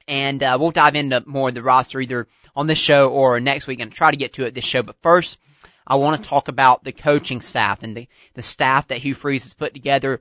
[0.06, 3.66] And, uh, we'll dive into more of the roster either on this show or next
[3.66, 4.82] week and try to get to it this show.
[4.82, 5.38] But first,
[5.86, 9.44] I want to talk about the coaching staff and the, the staff that Hugh Freeze
[9.44, 10.20] has put together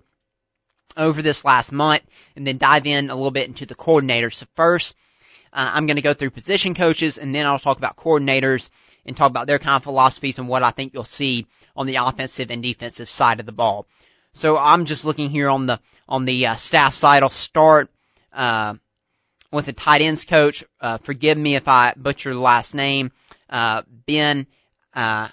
[0.97, 2.04] over this last month
[2.36, 4.36] and then dive in a little bit into the coordinators.
[4.36, 4.95] So first,
[5.54, 8.69] uh, I'm going to go through position coaches and then I'll talk about coordinators
[9.06, 11.95] and talk about their kind of philosophies and what I think you'll see on the
[11.95, 13.88] offensive and defensive side of the ball.
[14.34, 17.23] So I'm just looking here on the, on the uh, staff side.
[17.23, 17.89] I'll start,
[18.34, 18.75] uh,
[19.51, 20.63] with the tight ends coach.
[20.80, 23.12] Uh, forgive me if I butcher the last name.
[23.49, 24.47] Uh, ben,
[24.93, 25.27] uh,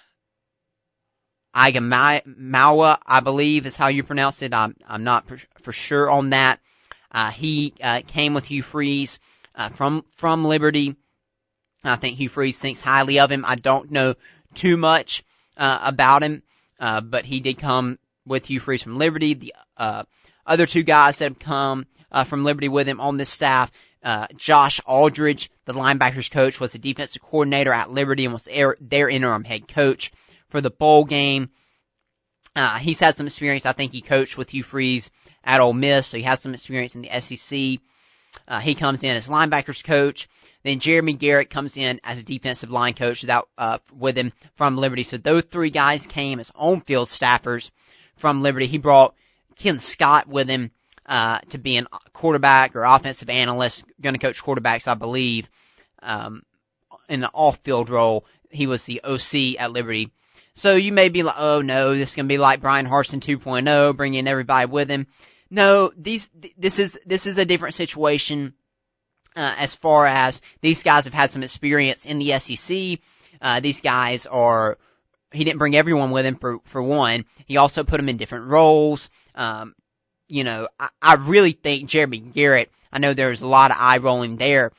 [1.59, 4.55] Aigamaua, I believe is how you pronounce it.
[4.55, 6.61] I'm, I'm not for, for sure on that.
[7.11, 9.19] Uh, he, uh, came with Hugh Freeze,
[9.57, 10.95] uh, from, from Liberty.
[11.83, 13.45] I think Hugh Freeze thinks highly of him.
[13.45, 14.15] I don't know
[14.55, 15.25] too much,
[15.57, 16.43] uh, about him,
[16.79, 19.35] uh, but he did come with Hugh Freeze from Liberty.
[19.35, 20.05] The, uh,
[20.47, 21.87] other two guys that have come,
[22.25, 23.71] from Liberty with him on this staff,
[24.37, 29.11] Josh Aldridge, the linebackers coach, was the defensive coordinator at Liberty and was their, their
[29.11, 30.11] interim head coach
[30.49, 31.51] for the bowl game.
[32.57, 33.67] Uh, he's had some experience.
[33.67, 35.11] I think he coached with Hugh Freeze
[35.45, 37.81] at Ole Miss, so he has some experience in the SEC.
[38.47, 40.29] Uh, he comes in as linebackers coach.
[40.65, 44.77] Then Jeremy Garrett comes in as a defensive line coach without, uh, with him from
[44.77, 45.05] Liberty.
[45.05, 47.71] So those three guys came as on-field staffers
[48.17, 48.67] from Liberty.
[48.67, 49.15] He brought
[49.57, 50.73] Ken Scott with him,
[51.07, 55.49] uh, to be a quarterback or offensive analyst, going to coach quarterbacks, I believe,
[56.03, 56.43] um,
[57.09, 58.27] in an off-field role.
[58.51, 60.11] He was the OC at Liberty.
[60.59, 63.21] So you may be like, oh no, this is going to be like Bryan Harsin
[63.21, 65.07] 2.0, bringing everybody with him.
[65.49, 68.55] No, these, this is, this is a different situation,
[69.37, 72.99] uh, as far as these guys have had some experience in the SEC.
[73.41, 74.79] Uh, these guys are,
[75.33, 77.25] he didn't bring everyone with him for, for one.
[77.47, 79.11] He also put them in different roles.
[79.37, 79.77] Um,
[80.27, 83.99] you know, I, I really think Jeremy Garrett, I know there's a lot of eye
[83.99, 84.73] rolling there.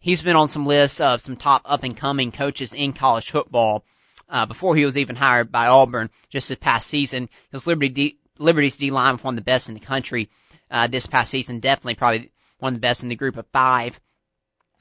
[0.00, 3.84] He's been on some lists of some top up and coming coaches in college football,
[4.30, 7.28] uh, before he was even hired by Auburn just this past season.
[7.50, 10.30] His Liberty D, Liberty's D line was one of the best in the country,
[10.70, 11.60] uh, this past season.
[11.60, 14.00] Definitely probably one of the best in the group of five.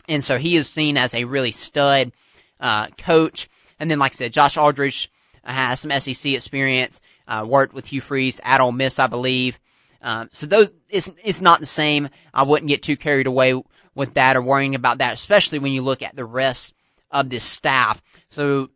[0.07, 2.12] And so he is seen as a really stud,
[2.59, 3.49] uh, coach.
[3.79, 5.12] And then, like I said, Josh Aldridge
[5.43, 9.59] has some SEC experience, uh, worked with Hugh Freeze at Ole Miss, I believe.
[10.01, 12.09] Um, so those, it's, it's not the same.
[12.33, 13.62] I wouldn't get too carried away
[13.95, 16.73] with that or worrying about that, especially when you look at the rest
[17.12, 18.01] of this staff.
[18.29, 18.69] So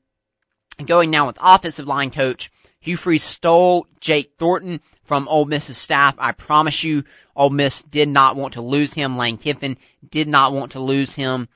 [0.86, 6.16] going now with offensive line coach, Hugh Freeze stole Jake Thornton from Ole Miss's staff.
[6.18, 7.04] I promise you,
[7.36, 9.18] Ole Miss did not want to lose him.
[9.18, 9.78] Lane Kiffin
[10.10, 11.48] did not want to lose him.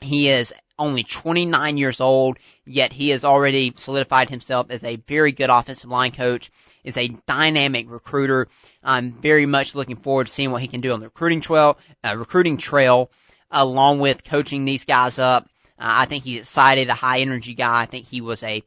[0.00, 5.32] He is only 29 years old, yet he has already solidified himself as a very
[5.32, 6.50] good offensive line coach,
[6.82, 8.48] is a dynamic recruiter.
[8.82, 11.78] I'm very much looking forward to seeing what he can do on the recruiting trail,
[12.04, 13.10] uh, recruiting trail,
[13.50, 15.48] along with coaching these guys up.
[15.78, 17.82] Uh, I think he's excited, a high energy guy.
[17.82, 18.62] I think he was a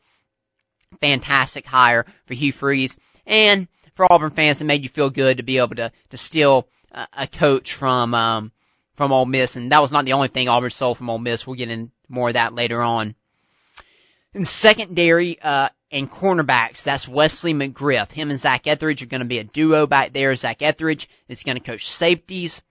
[1.01, 4.61] fantastic hire for Hugh Freeze and for Auburn fans.
[4.61, 8.13] It made you feel good to be able to, to steal a, a coach from,
[8.13, 8.51] um,
[8.95, 9.55] from Ole Miss.
[9.55, 11.47] And that was not the only thing Auburn stole from Ole Miss.
[11.47, 13.15] We'll get in more of that later on.
[14.33, 18.11] In secondary, uh, and cornerbacks, that's Wesley McGriff.
[18.11, 20.35] Him and Zach Etheridge are going to be a duo back there.
[20.35, 22.61] Zach Etheridge is going to coach safeties.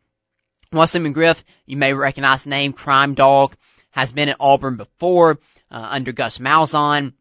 [0.73, 3.57] Wesley McGriff, you may recognize the name, Crime Dog,
[3.97, 7.15] has been at Auburn before, uh, under Gus Malzahn.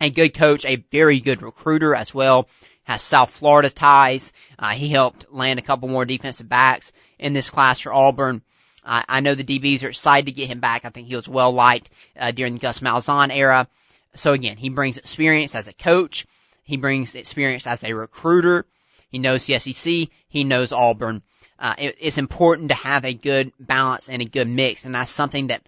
[0.00, 2.48] A good coach, a very good recruiter as well.
[2.84, 4.32] Has South Florida ties.
[4.58, 8.42] Uh, he helped land a couple more defensive backs in this class for Auburn.
[8.84, 10.84] Uh, I know the DBs are excited to get him back.
[10.84, 13.66] I think he was well liked uh, during the Gus Malzahn era.
[14.14, 16.26] So again, he brings experience as a coach.
[16.62, 18.66] He brings experience as a recruiter.
[19.08, 20.08] He knows the SEC.
[20.28, 21.22] He knows Auburn.
[21.64, 25.10] Uh, it, it's important to have a good balance and a good mix, and that's
[25.10, 25.62] something that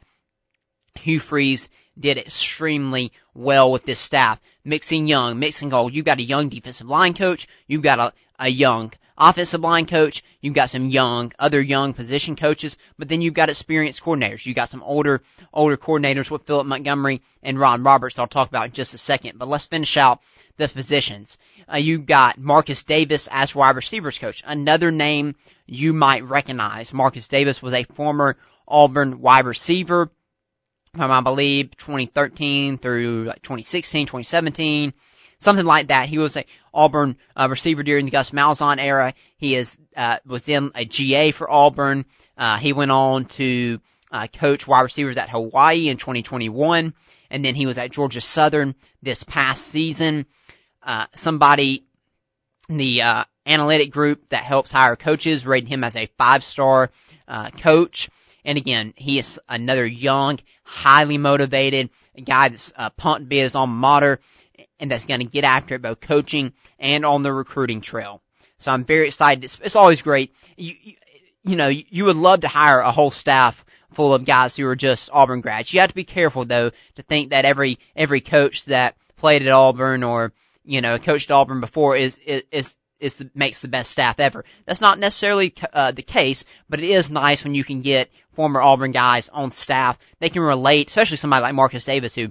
[0.95, 4.39] Hugh Freeze did extremely well with this staff.
[4.63, 5.95] Mixing young, mixing old.
[5.95, 7.47] You've got a young defensive line coach.
[7.67, 10.23] You've got a, a young offensive line coach.
[10.43, 14.45] You've got some young, other young position coaches, but then you've got experienced coordinators.
[14.45, 15.23] You've got some older,
[15.55, 18.19] older coordinators with Philip Montgomery and Ron Roberts.
[18.19, 20.21] I'll talk about in just a second, but let's finish out
[20.59, 21.39] the positions.
[21.73, 24.43] Uh, you've got Marcus Davis as wide receivers coach.
[24.47, 26.93] Another name you might recognize.
[26.93, 28.37] Marcus Davis was a former
[28.69, 30.11] Auburn wide receiver
[30.95, 34.93] from, I believe, 2013 through like 2016, 2017
[35.39, 36.09] something like that.
[36.09, 39.15] He was a Auburn uh, receiver during the Gus Malzahn era.
[39.37, 42.05] He is uh, was in a GA for Auburn.
[42.37, 43.79] Uh, he went on to
[44.11, 46.95] uh, coach wide receivers at Hawaii in 2021,
[47.31, 50.27] and then he was at Georgia Southern this past season.
[50.83, 51.85] Uh, somebody,
[52.69, 56.91] the uh, analytic group that helps hire coaches, rated him as a five star
[57.59, 58.11] coach.
[58.45, 61.91] And again, he is another young, highly motivated
[62.25, 64.21] guy that's uh, pumped to be his alma mater
[64.79, 68.23] and that's going to get after it both coaching and on the recruiting trail.
[68.59, 69.45] So I'm very excited.
[69.45, 70.35] It's, it's always great.
[70.57, 70.95] You, you,
[71.45, 74.77] you, know, you would love to hire a whole staff full of guys who are
[74.77, 75.73] just Auburn grads.
[75.73, 79.49] You have to be careful though to think that every, every coach that played at
[79.49, 80.33] Auburn or,
[80.65, 84.45] you know, coached Auburn before is, is, is is the, makes the best staff ever.
[84.65, 88.61] That's not necessarily uh, the case, but it is nice when you can get former
[88.61, 89.99] Auburn guys on staff.
[90.19, 92.31] They can relate, especially somebody like Marcus Davis, who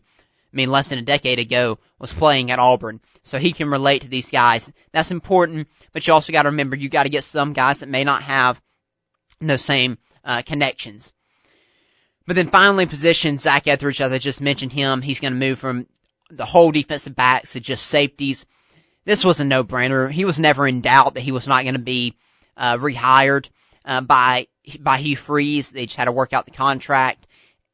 [0.55, 3.01] I mean, less than a decade ago was playing at Auburn.
[3.24, 4.72] So he can relate to these guys.
[4.93, 7.89] That's important, but you also got to remember you got to get some guys that
[7.89, 8.61] may not have
[9.41, 11.11] those same uh, connections.
[12.26, 15.59] But then finally, position Zach Etheridge, as I just mentioned him, he's going to move
[15.59, 15.88] from
[16.30, 18.45] the whole defensive backs to just safeties.
[19.06, 20.12] This was a no-brainer.
[20.12, 22.16] He was never in doubt that he was not going to be
[22.58, 23.49] uh, rehired
[23.86, 24.47] uh, by
[24.80, 25.72] by Hugh Freeze.
[25.72, 27.28] They just had to work out the contract.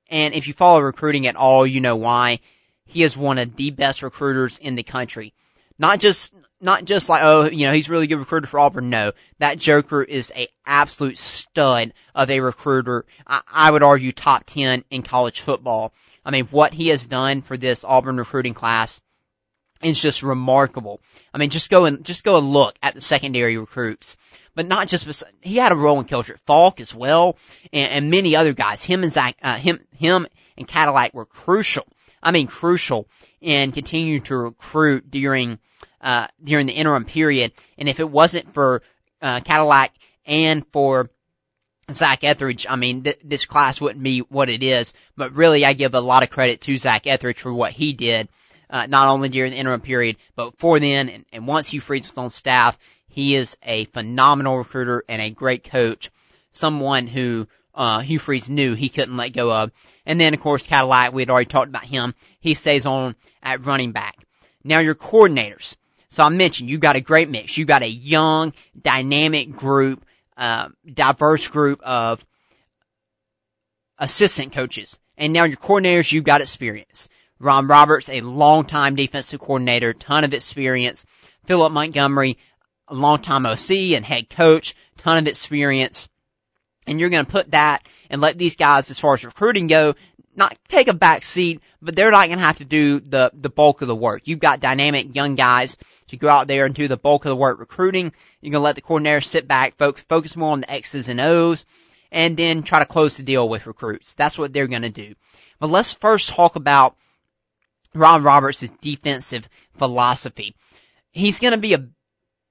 [0.10, 2.40] And if you follow recruiting at all, you know why.
[2.86, 5.34] He is one of the best recruiters in the country.
[5.80, 8.90] Not just, not just like, oh, you know, he's really good recruiter for Auburn.
[8.90, 13.06] No, that Joker is a absolute stud of a recruiter.
[13.26, 15.94] I, I would argue top 10 in college football.
[16.26, 19.00] I mean, what he has done for this Auburn recruiting class
[19.84, 21.02] is just remarkable.
[21.34, 24.18] I mean, just go and, just go and look at the secondary recruits.
[24.54, 27.38] But not just, he had a role in Keldric Faulk as well,
[27.72, 28.84] and, and many other guys.
[28.84, 30.28] Him and Zach, uh, him, him
[30.58, 31.88] and Cadillac were crucial.
[32.22, 33.08] I mean, crucial
[33.40, 35.60] in continuing to recruit during,
[36.02, 37.54] uh, during the interim period.
[37.78, 38.84] And if it wasn't for,
[39.22, 39.94] uh, Cadillac
[40.26, 41.10] and for
[41.90, 44.94] Zach Etheridge, I mean, th- this class wouldn't be what it is.
[45.16, 48.28] But really, I give a lot of credit to Zach Etheridge for what he did
[48.72, 52.10] uh, not only during the interim period, but before then, and, and once Hugh Freeze
[52.10, 56.10] was on staff, he is a phenomenal recruiter and a great coach.
[56.54, 59.72] Someone who uh, Hugh Freeze knew he couldn't let go of.
[60.06, 62.16] And then, of course, Cadillac, we had already talked about him.
[62.40, 64.26] He stays on at running back.
[64.64, 65.76] Now, your coordinators.
[66.10, 67.58] So I mentioned you've got a great mix.
[67.58, 70.06] You've got a young, dynamic group,
[70.38, 72.26] uh, diverse group of
[73.98, 75.00] assistant coaches.
[75.18, 77.08] And now your coordinators, you've got experience.
[77.42, 81.06] Ron Roberts, a longtime defensive coordinator, ton of experience.
[81.46, 82.38] Philip Montgomery,
[82.88, 86.08] a longtime OC and head coach, ton of experience.
[86.86, 89.96] And you're going to put that and let these guys, as far as recruiting go,
[90.36, 93.50] not take a back seat, but they're not going to have to do the, the
[93.50, 94.22] bulk of the work.
[94.26, 95.78] You've got dynamic young guys
[96.08, 98.14] to go out there and do the bulk of the work recruiting.
[98.42, 101.20] You're going to let the coordinator sit back, focus, focus more on the X's and
[101.20, 101.66] O's,
[102.12, 104.14] and then try to close the deal with recruits.
[104.14, 105.16] That's what they're going to do.
[105.60, 106.96] But let's first talk about
[107.94, 110.56] Ron Roberts' defensive philosophy.
[111.12, 111.88] He's going to be a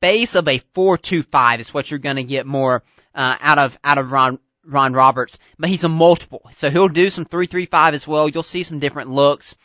[0.01, 2.83] base of a 4-2-5 is what you're going to get more
[3.15, 6.43] uh, out of out of Ron Ron Roberts, but he's a multiple.
[6.53, 8.29] So he'll do some 3-3-5 as well.
[8.29, 9.57] You'll see some different looks,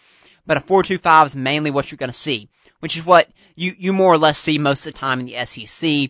[0.45, 2.49] but a 4-2-5 is mainly what you're going to see,
[2.79, 5.45] which is what you you more or less see most of the time in the
[5.45, 6.09] SEC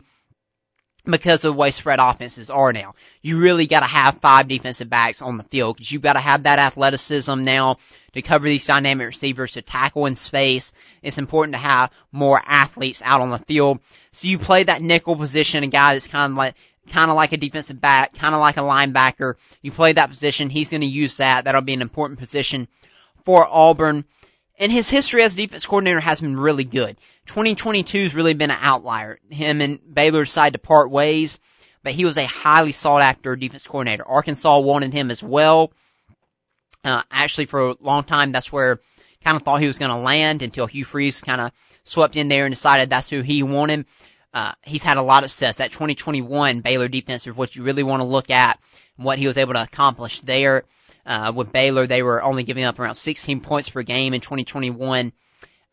[1.06, 2.96] because of the way spread offenses are now.
[3.22, 6.20] You really got to have five defensive backs on the field because you've got to
[6.20, 7.78] have that athleticism now
[8.14, 10.74] to cover these dynamic receivers to tackle in space.
[11.02, 13.80] It's important to have more athletes out on the field.
[14.12, 16.56] So you play that nickel position, a guy that's kind of like,
[16.90, 19.36] kind of like a defensive back, kind of like a linebacker.
[19.62, 20.50] You play that position.
[20.50, 21.46] He's going to use that.
[21.46, 22.68] That'll be an important position
[23.24, 24.06] for Auburn.
[24.58, 26.98] And his history as defense coordinator has been really good.
[27.26, 29.20] 2022 has really been an outlier.
[29.30, 31.40] Him and Baylor decided to part ways,
[31.84, 34.08] but he was a highly sought after defense coordinator.
[34.08, 35.74] Arkansas wanted him as well.
[36.84, 38.80] Uh, actually, for a long time, that's where
[39.24, 41.52] kind of thought he was going to land until Hugh Freeze kind of
[41.84, 43.86] swept in there and decided that's who he wanted.
[44.34, 45.58] Uh, he's had a lot of success.
[45.58, 48.60] That 2021 Baylor defense is what you really want to look at,
[48.98, 50.64] and what he was able to accomplish there.
[51.06, 55.14] Uh, with Baylor, they were only giving up around 16 points per game in 2021.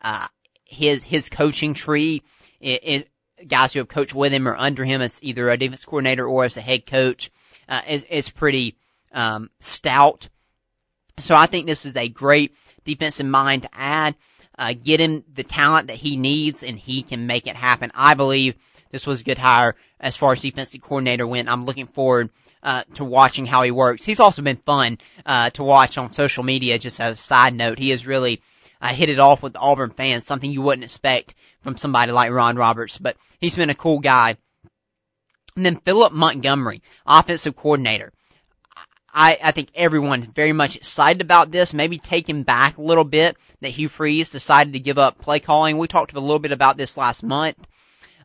[0.03, 0.27] Uh,
[0.65, 2.23] his, his coaching tree,
[2.61, 5.85] it, it, guys who have coached with him or under him as either a defense
[5.85, 7.31] coordinator or as a head coach,
[7.69, 8.77] uh, is, is pretty,
[9.13, 10.29] um, stout.
[11.19, 12.55] So I think this is a great
[12.85, 14.17] defensive mind to add.
[14.59, 17.91] Uh, get him the talent that he needs and he can make it happen.
[17.95, 18.55] I believe
[18.91, 21.49] this was a good hire as far as defensive coordinator went.
[21.49, 22.31] I'm looking forward
[22.63, 24.05] uh, to watching how he works.
[24.05, 26.79] He's also been fun uh, to watch on social media.
[26.79, 28.41] Just as a side note, he has really
[28.81, 32.57] uh, hit it off with Auburn fans, something you wouldn't expect from somebody like Ron
[32.57, 32.99] Roberts.
[32.99, 34.37] But he's been a cool guy.
[35.57, 38.13] And then Philip Montgomery, offensive coordinator.
[39.15, 43.37] I, I think everyone's very much excited about this, maybe taken back a little bit
[43.61, 45.77] that Hugh Freeze decided to give up play calling.
[45.77, 47.69] We talked a little bit about this last month.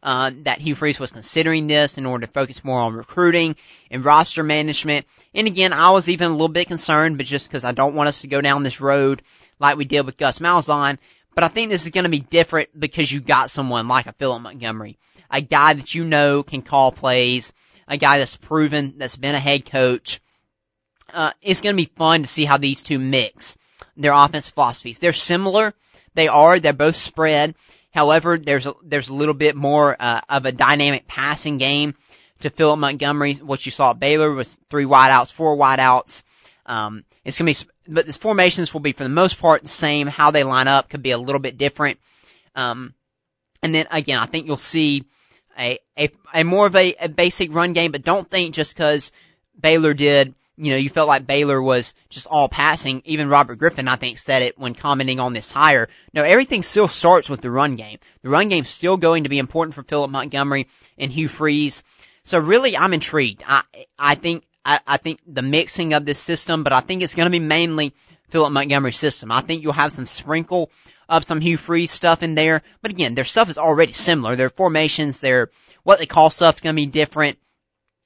[0.03, 3.55] Uh, that Hugh Freeze was considering this in order to focus more on recruiting
[3.89, 5.05] and roster management.
[5.33, 8.09] And again, I was even a little bit concerned, but just because I don't want
[8.09, 9.21] us to go down this road
[9.59, 10.97] like we did with Gus Malzahn.
[11.33, 14.13] But I think this is going to be different because you got someone like a
[14.13, 14.97] Philip Montgomery,
[15.29, 17.53] a guy that you know can call plays,
[17.87, 20.19] a guy that's proven, that's been a head coach,
[21.13, 23.57] uh, it's going to be fun to see how these two mix
[23.95, 24.99] their offensive philosophies.
[24.99, 25.73] They're similar.
[26.13, 26.59] They are.
[26.59, 27.55] They're both spread.
[27.97, 31.95] However, there's a, there's a little bit more uh, of a dynamic passing game
[32.41, 33.33] to Philip Montgomery.
[33.33, 36.21] What you saw at Baylor was three wideouts, four wideouts.
[36.67, 40.05] Um, it's gonna be, but the formations will be for the most part the same.
[40.05, 41.97] How they line up could be a little bit different.
[42.53, 42.93] Um,
[43.63, 45.03] and then again, I think you'll see
[45.57, 49.11] a a, a more of a, a basic run game, but don't think just because
[49.59, 53.01] Baylor did you know, you felt like Baylor was just all passing.
[53.05, 55.87] Even Robert Griffin, I think, said it when commenting on this hire.
[56.13, 57.99] No, everything still starts with the run game.
[58.23, 61.83] The run game's still going to be important for Philip Montgomery and Hugh Freeze.
[62.23, 63.43] So really, I'm intrigued.
[63.47, 63.63] I,
[63.99, 67.27] I think, I, I think the mixing of this system, but I think it's going
[67.27, 67.93] to be mainly
[68.29, 69.31] Philip Montgomery's system.
[69.31, 70.71] I think you'll have some sprinkle
[71.07, 72.63] of some Hugh Freeze stuff in there.
[72.81, 74.35] But again, their stuff is already similar.
[74.35, 75.49] Their formations, their
[75.83, 77.37] what they call stuff is going to be different.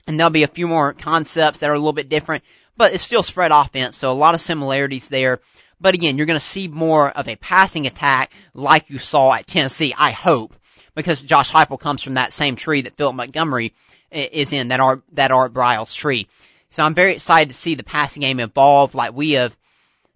[0.07, 2.43] And there'll be a few more concepts that are a little bit different,
[2.75, 3.97] but it's still spread offense.
[3.97, 5.39] So a lot of similarities there.
[5.79, 9.47] But again, you're going to see more of a passing attack like you saw at
[9.47, 10.55] Tennessee, I hope,
[10.95, 13.73] because Josh Heupel comes from that same tree that Philip Montgomery
[14.11, 16.27] is in, that Art, that Art Briles tree.
[16.69, 19.57] So I'm very excited to see the passing game evolve like we have,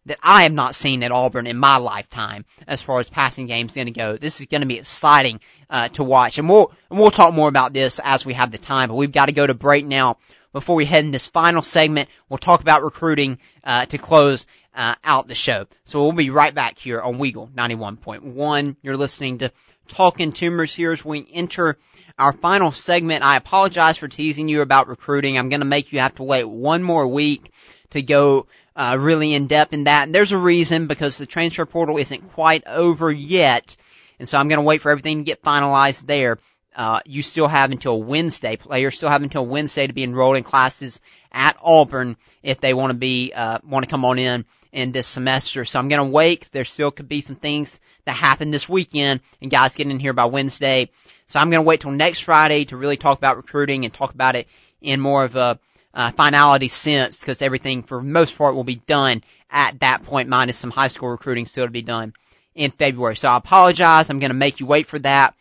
[0.06, 3.74] that I have not seen at Auburn in my lifetime as far as passing game's
[3.74, 4.18] going to go.
[4.18, 5.40] This is going to be exciting
[5.70, 8.58] uh, to watch, and we'll and we'll talk more about this as we have the
[8.58, 8.90] time.
[8.90, 10.18] But we've got to go to break now
[10.54, 12.10] before we head in this final segment.
[12.30, 14.46] We'll talk about recruiting uh, to close
[14.76, 15.68] uh, out the show.
[15.84, 18.76] So we'll be right back here on Weagle 91.1.
[18.82, 19.52] You're listening to
[19.88, 21.78] Talking Toomers here as we enter
[22.18, 23.24] our final segment.
[23.24, 25.38] I apologize for teasing you about recruiting.
[25.38, 27.52] I'm going to make you have to wait one more week
[27.92, 30.04] to go uh, really in depth in that.
[30.04, 33.76] And there's a reason because the transfer portal isn't quite over yet.
[34.20, 36.38] And so I'm going to wait for everything to get finalized there.
[36.76, 38.58] Uh, you still have until Wednesday.
[38.58, 41.00] Players still have until Wednesday to be enrolled in classes
[41.32, 45.08] at Auburn if they want to be, uh, want to come on in in this
[45.08, 45.64] semester.
[45.64, 46.50] So I'm going to wait.
[46.52, 50.12] There still could be some things that happen this weekend and guys getting in here
[50.12, 50.90] by Wednesday.
[51.28, 54.14] So I'm going to wait till next Friday to really talk about recruiting and talk
[54.14, 54.50] about it
[54.82, 55.60] in more of a
[55.96, 60.58] uh, finality sense because everything for most part will be done at that point minus
[60.58, 62.14] some high school recruiting still to be done
[62.54, 63.16] in February.
[63.16, 64.10] So I apologize.
[64.10, 65.36] I'm going to make you wait for that.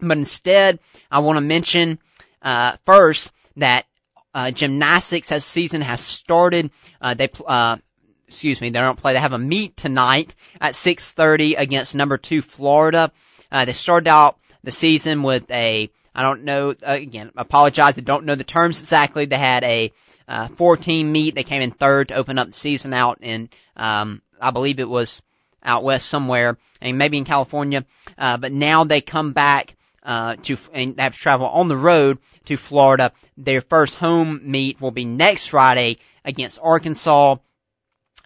[0.00, 0.78] But instead,
[1.10, 1.98] I want to mention
[2.42, 3.86] uh, first that
[4.34, 6.70] uh, gymnastics has season has started.
[7.00, 7.78] Uh, they uh,
[8.26, 9.14] excuse me, they don't play.
[9.14, 13.12] They have a meet tonight at 6:30 against number two Florida.
[13.50, 17.30] Uh, they started out the season with a I don't know uh, again.
[17.36, 19.26] Apologize, I don't know the terms exactly.
[19.26, 19.92] They had a
[20.26, 21.34] uh, 14 meet.
[21.34, 24.88] They came in third to open up the season out in um, I believe it
[24.88, 25.22] was
[25.62, 27.84] out west somewhere, and maybe in California.
[28.16, 32.18] Uh, but now they come back uh, to and have to travel on the road
[32.46, 33.12] to Florida.
[33.36, 37.36] Their first home meet will be next Friday against Arkansas.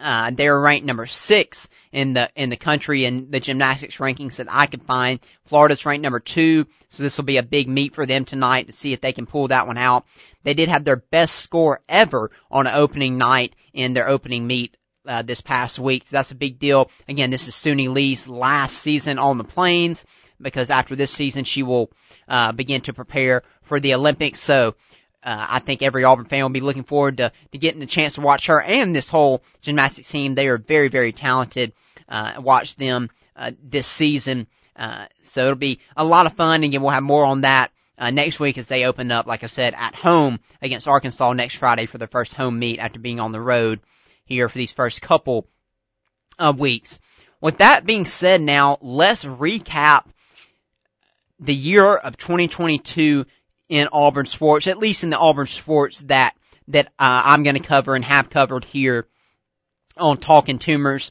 [0.01, 4.47] Uh, they're ranked number six in the in the country in the gymnastics rankings that
[4.51, 5.21] I could find.
[5.45, 8.73] Florida's ranked number two, so this will be a big meet for them tonight to
[8.73, 10.07] see if they can pull that one out.
[10.43, 14.77] They did have their best score ever on an opening night in their opening meet
[15.07, 16.07] uh, this past week.
[16.07, 16.91] So that's a big deal.
[17.09, 20.05] Again, this is Suni Lee's last season on the plains
[20.41, 21.91] because after this season she will
[22.29, 24.41] uh, begin to prepare for the Olympics.
[24.41, 24.75] So
[25.23, 28.15] uh, I think every Auburn fan will be looking forward to, to getting the chance
[28.15, 30.35] to watch her and this whole gymnastics team.
[30.35, 31.73] They are very, very talented.
[32.09, 34.47] Uh, watch them uh, this season.
[34.77, 36.65] Uh, so it'll be a lot of fun.
[36.65, 39.47] Again, we'll have more on that uh, next week as they open up, like I
[39.47, 43.33] said, at home against Arkansas next Friday for their first home meet after being on
[43.33, 43.81] the road
[44.25, 45.47] here for these first couple
[46.39, 46.99] of weeks.
[47.43, 50.07] With that being said, now let's recap
[51.39, 53.27] the year of 2022
[53.71, 56.35] in Auburn sports, at least in the Auburn sports that
[56.69, 59.07] that uh, I'm going to cover and have covered here
[59.97, 61.11] on Talking Toomers.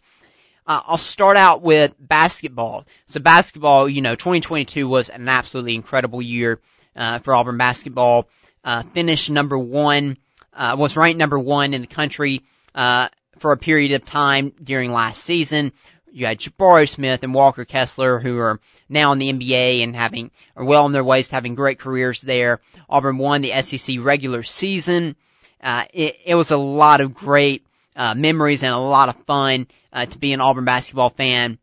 [0.67, 2.85] Uh, I'll start out with basketball.
[3.07, 6.59] So basketball, you know, 2022 was an absolutely incredible year
[6.95, 8.29] uh, for Auburn basketball.
[8.63, 10.17] Uh, finished number one,
[10.53, 12.41] uh, was ranked number one in the country
[12.75, 15.73] uh, for a period of time during last season
[16.11, 18.59] you had Jabari Smith and Walker Kessler, who are
[18.89, 22.21] now in the NBA and having are well on their ways to having great careers
[22.21, 22.59] there.
[22.89, 25.15] Auburn won the SEC regular season.
[25.61, 27.65] Uh, it, it, was a lot of great
[27.95, 31.59] uh, memories and a lot of fun uh, to be an Auburn basketball fan,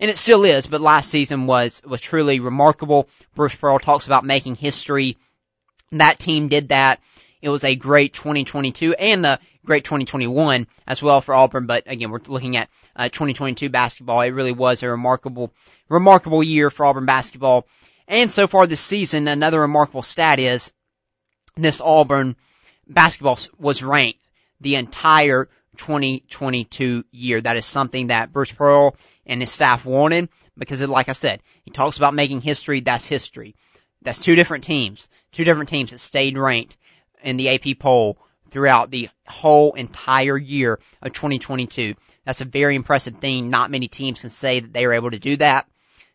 [0.00, 0.66] and it still is.
[0.66, 3.08] But last season was was truly remarkable.
[3.34, 5.18] Bruce Pearl talks about making history.
[5.92, 7.00] That team did that.
[7.42, 11.66] It was a great 2022 and the great 2021 as well for Auburn.
[11.66, 14.20] But again, we're looking at uh, 2022 basketball.
[14.20, 15.52] It really was a remarkable,
[15.88, 17.66] remarkable year for Auburn basketball.
[18.06, 20.72] And so far this season, another remarkable stat is
[21.56, 22.36] this Auburn
[22.86, 24.20] basketball was ranked
[24.60, 27.40] the entire 2022 year.
[27.40, 28.96] That is something that Bruce Pearl
[29.26, 32.80] and his staff wanted because, like I said, he talks about making history.
[32.80, 33.54] That's history.
[34.02, 36.76] That's two different teams, two different teams that stayed ranked
[37.22, 38.18] in the AP poll
[38.54, 41.94] throughout the whole entire year of 2022.
[42.24, 43.50] That's a very impressive thing.
[43.50, 45.68] Not many teams can say that they are able to do that.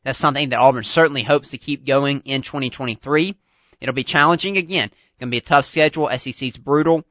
[0.05, 3.35] That's something that Auburn certainly hopes to keep going in 2023.
[3.81, 4.89] It'll be challenging again.
[5.19, 6.09] Going to be a tough schedule.
[6.17, 7.03] SEC's brutal.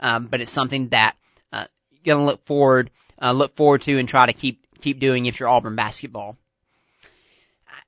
[0.00, 1.14] Um, but it's something that,
[1.52, 2.90] uh, you're going to look forward,
[3.20, 6.38] uh, look forward to and try to keep, keep doing if you're Auburn basketball.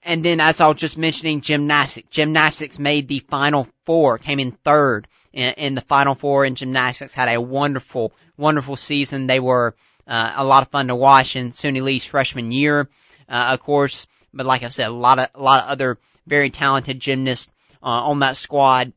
[0.03, 2.09] And then, as I was just mentioning, gymnastics.
[2.11, 7.15] Gymnastics made the final four, came in third in, in the final four in gymnastics,
[7.15, 9.27] had a wonderful, wonderful season.
[9.27, 9.75] They were,
[10.07, 12.89] uh, a lot of fun to watch in Suni Lee's freshman year,
[13.29, 14.07] uh, of course.
[14.33, 17.87] But like I said, a lot of a lot of other very talented gymnasts uh,
[17.87, 18.93] on that squad.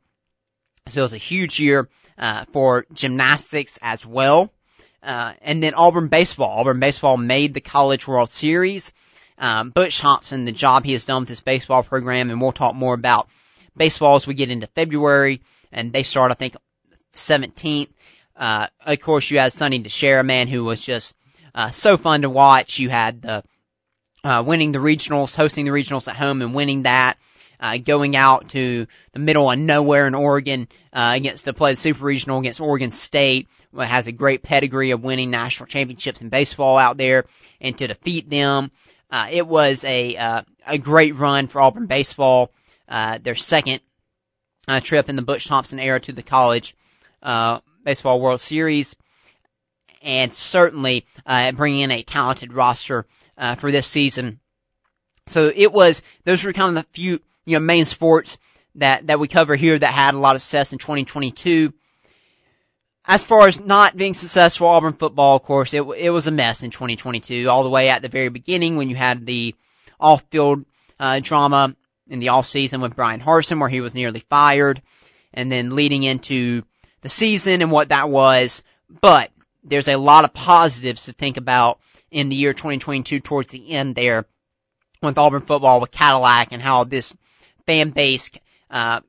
[0.88, 4.54] So it was a huge year uh, for gymnastics as well.
[5.04, 6.60] Uh, and then Auburn baseball.
[6.60, 8.94] Auburn baseball made the College World Series.
[9.42, 12.76] Um, Butch Thompson, the job he has done with this baseball program, and we'll talk
[12.76, 13.28] more about
[13.76, 15.42] baseball as we get into February.
[15.72, 16.56] And they start, I think,
[17.14, 17.90] 17th.
[18.36, 21.16] Uh, of course, you had Sonny DiChiara, man, who was just
[21.56, 22.78] uh, so fun to watch.
[22.78, 23.44] You had the
[24.24, 27.18] uh, winning the regionals, hosting the regionals at home, and winning that.
[27.60, 31.78] Uh, going out to the middle of nowhere in Oregon uh, against to play the
[31.78, 36.80] Super Regional against Oregon State, has a great pedigree of winning national championships in baseball
[36.80, 37.26] out there,
[37.60, 38.72] and to defeat them,
[39.12, 42.52] uh, it was a uh, a great run for Auburn baseball.
[42.88, 43.80] Uh, their second
[44.82, 46.76] trip in the Butch Thompson era to the college
[47.84, 48.96] baseball World Series,
[50.02, 51.06] and certainly
[51.56, 53.06] bringing in a talented roster
[53.58, 54.40] for this season.
[55.28, 58.38] So it was those were kind of the few you know, main sports
[58.76, 61.74] that, that we cover here that had a lot of success in 2022.
[63.06, 66.62] As far as not being successful, Auburn football, of course, it, it was a mess
[66.62, 69.56] in 2022, all the way at the very beginning when you had the
[70.00, 70.66] off-field,
[71.00, 71.76] uh, drama
[72.08, 74.82] in the off season with Bryan Harsin where he was nearly fired
[75.34, 76.64] and then leading into
[77.02, 78.64] the season and what that was.
[78.90, 79.32] But
[79.64, 81.80] there's a lot of positives to think about
[82.12, 84.28] in the year 2022 towards the end there
[85.02, 87.16] with Auburn football with Cadillac and how this
[87.66, 88.30] fan base
[88.70, 89.02] uh,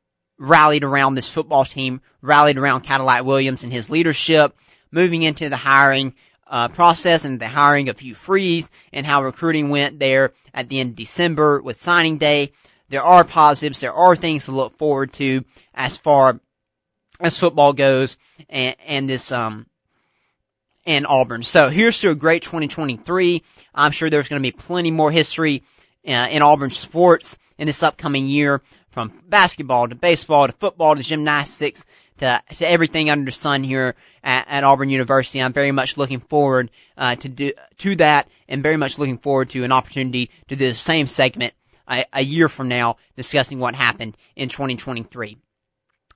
[0.42, 4.56] rallied around this football team, rallied around Cadillac Williams and his leadership,
[4.90, 6.14] moving into the hiring
[6.48, 10.80] uh, process and the hiring of Hugh Freeze and how recruiting went there at the
[10.80, 12.50] end of December with signing day.
[12.88, 13.80] There are positives.
[13.80, 16.40] There are things to look forward to as far
[17.20, 18.16] as football goes
[18.50, 19.66] and, and this, um,
[20.84, 21.44] and Auburn.
[21.44, 23.44] So here's to a great 2023.
[23.76, 25.62] I'm sure there's going to be plenty more history
[26.06, 28.60] uh, in Auburn sports in this upcoming year
[28.92, 31.84] from basketball to baseball to football to gymnastics
[32.18, 35.42] to, to everything under the sun here at, at Auburn University.
[35.42, 39.50] I'm very much looking forward uh, to do to that, and very much looking forward
[39.50, 41.54] to an opportunity to do the same segment
[41.88, 45.38] a, a year from now, discussing what happened in 2023.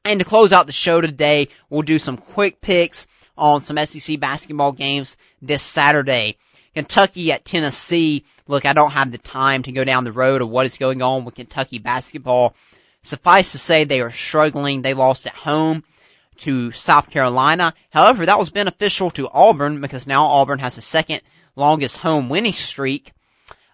[0.04, 3.06] And to close out the show today, we'll do some quick picks
[3.36, 6.36] on some SEC basketball games this Saturday.
[6.76, 8.22] Kentucky at Tennessee.
[8.46, 11.00] Look, I don't have the time to go down the road of what is going
[11.00, 12.54] on with Kentucky basketball.
[13.00, 14.82] Suffice to say, they are struggling.
[14.82, 15.84] They lost at home
[16.36, 17.72] to South Carolina.
[17.88, 21.22] However, that was beneficial to Auburn because now Auburn has the second
[21.54, 23.12] longest home winning streak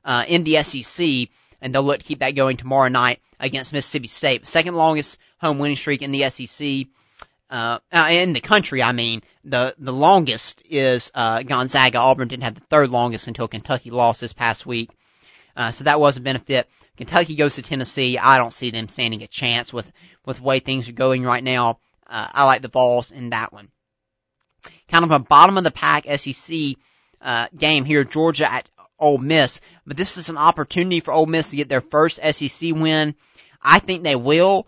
[0.04, 1.28] uh, in the SEC,
[1.60, 4.46] and they'll look to keep that going tomorrow night against Mississippi State.
[4.46, 6.86] Second longest home winning streak in the SEC
[7.52, 11.98] uh, uh, in the country, I mean, the, the longest is, uh, Gonzaga.
[11.98, 14.88] Auburn didn't have the third longest until Kentucky lost this past week.
[15.54, 16.66] Uh, so that was a benefit.
[16.96, 18.16] Kentucky goes to Tennessee.
[18.16, 19.92] I don't see them standing a chance with,
[20.24, 21.78] with the way things are going right now.
[22.06, 23.68] Uh, I like the Vols in that one.
[24.88, 26.56] Kind of a bottom of the pack SEC,
[27.20, 28.66] uh, game here, Georgia at
[28.98, 29.60] Ole Miss.
[29.86, 33.14] But this is an opportunity for Ole Miss to get their first SEC win.
[33.60, 34.66] I think they will.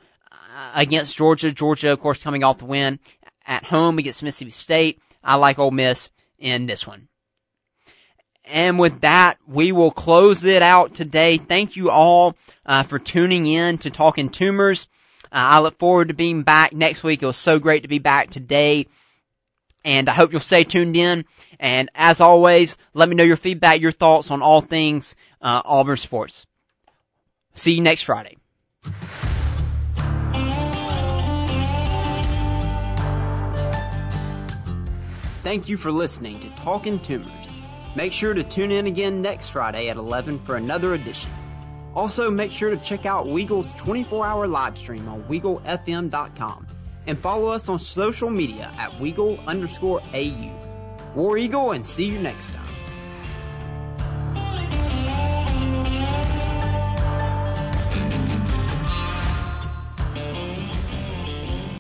[0.57, 1.51] Uh, against Georgia.
[1.51, 3.01] Georgia, of course, coming off the win
[3.45, 5.01] at home against Mississippi State.
[5.25, 7.09] I like Ole Miss in this one.
[8.45, 11.39] And with that, we will close it out today.
[11.39, 14.87] Thank you all uh, for tuning in to Talking Toomers.
[15.25, 17.21] Uh, I look forward to being back next week.
[17.21, 18.87] It was so great to be back today.
[19.85, 21.25] And I hope you'll stay tuned in.
[21.59, 25.97] And as always, let me know your feedback, your thoughts on all things uh, Auburn
[25.97, 26.47] sports.
[27.55, 28.37] See you next Friday.
[35.45, 37.55] Thank you for listening to Talking Toomers.
[37.95, 41.31] Make sure to tune in again next Friday at 11 for another edition.
[41.95, 46.67] Also, make sure to check out Weagle's 24 hour live stream on WeagleFM.com
[47.07, 50.51] and follow us on social media at Weagle underscore AU.
[51.15, 52.74] War Eagle and see you next time.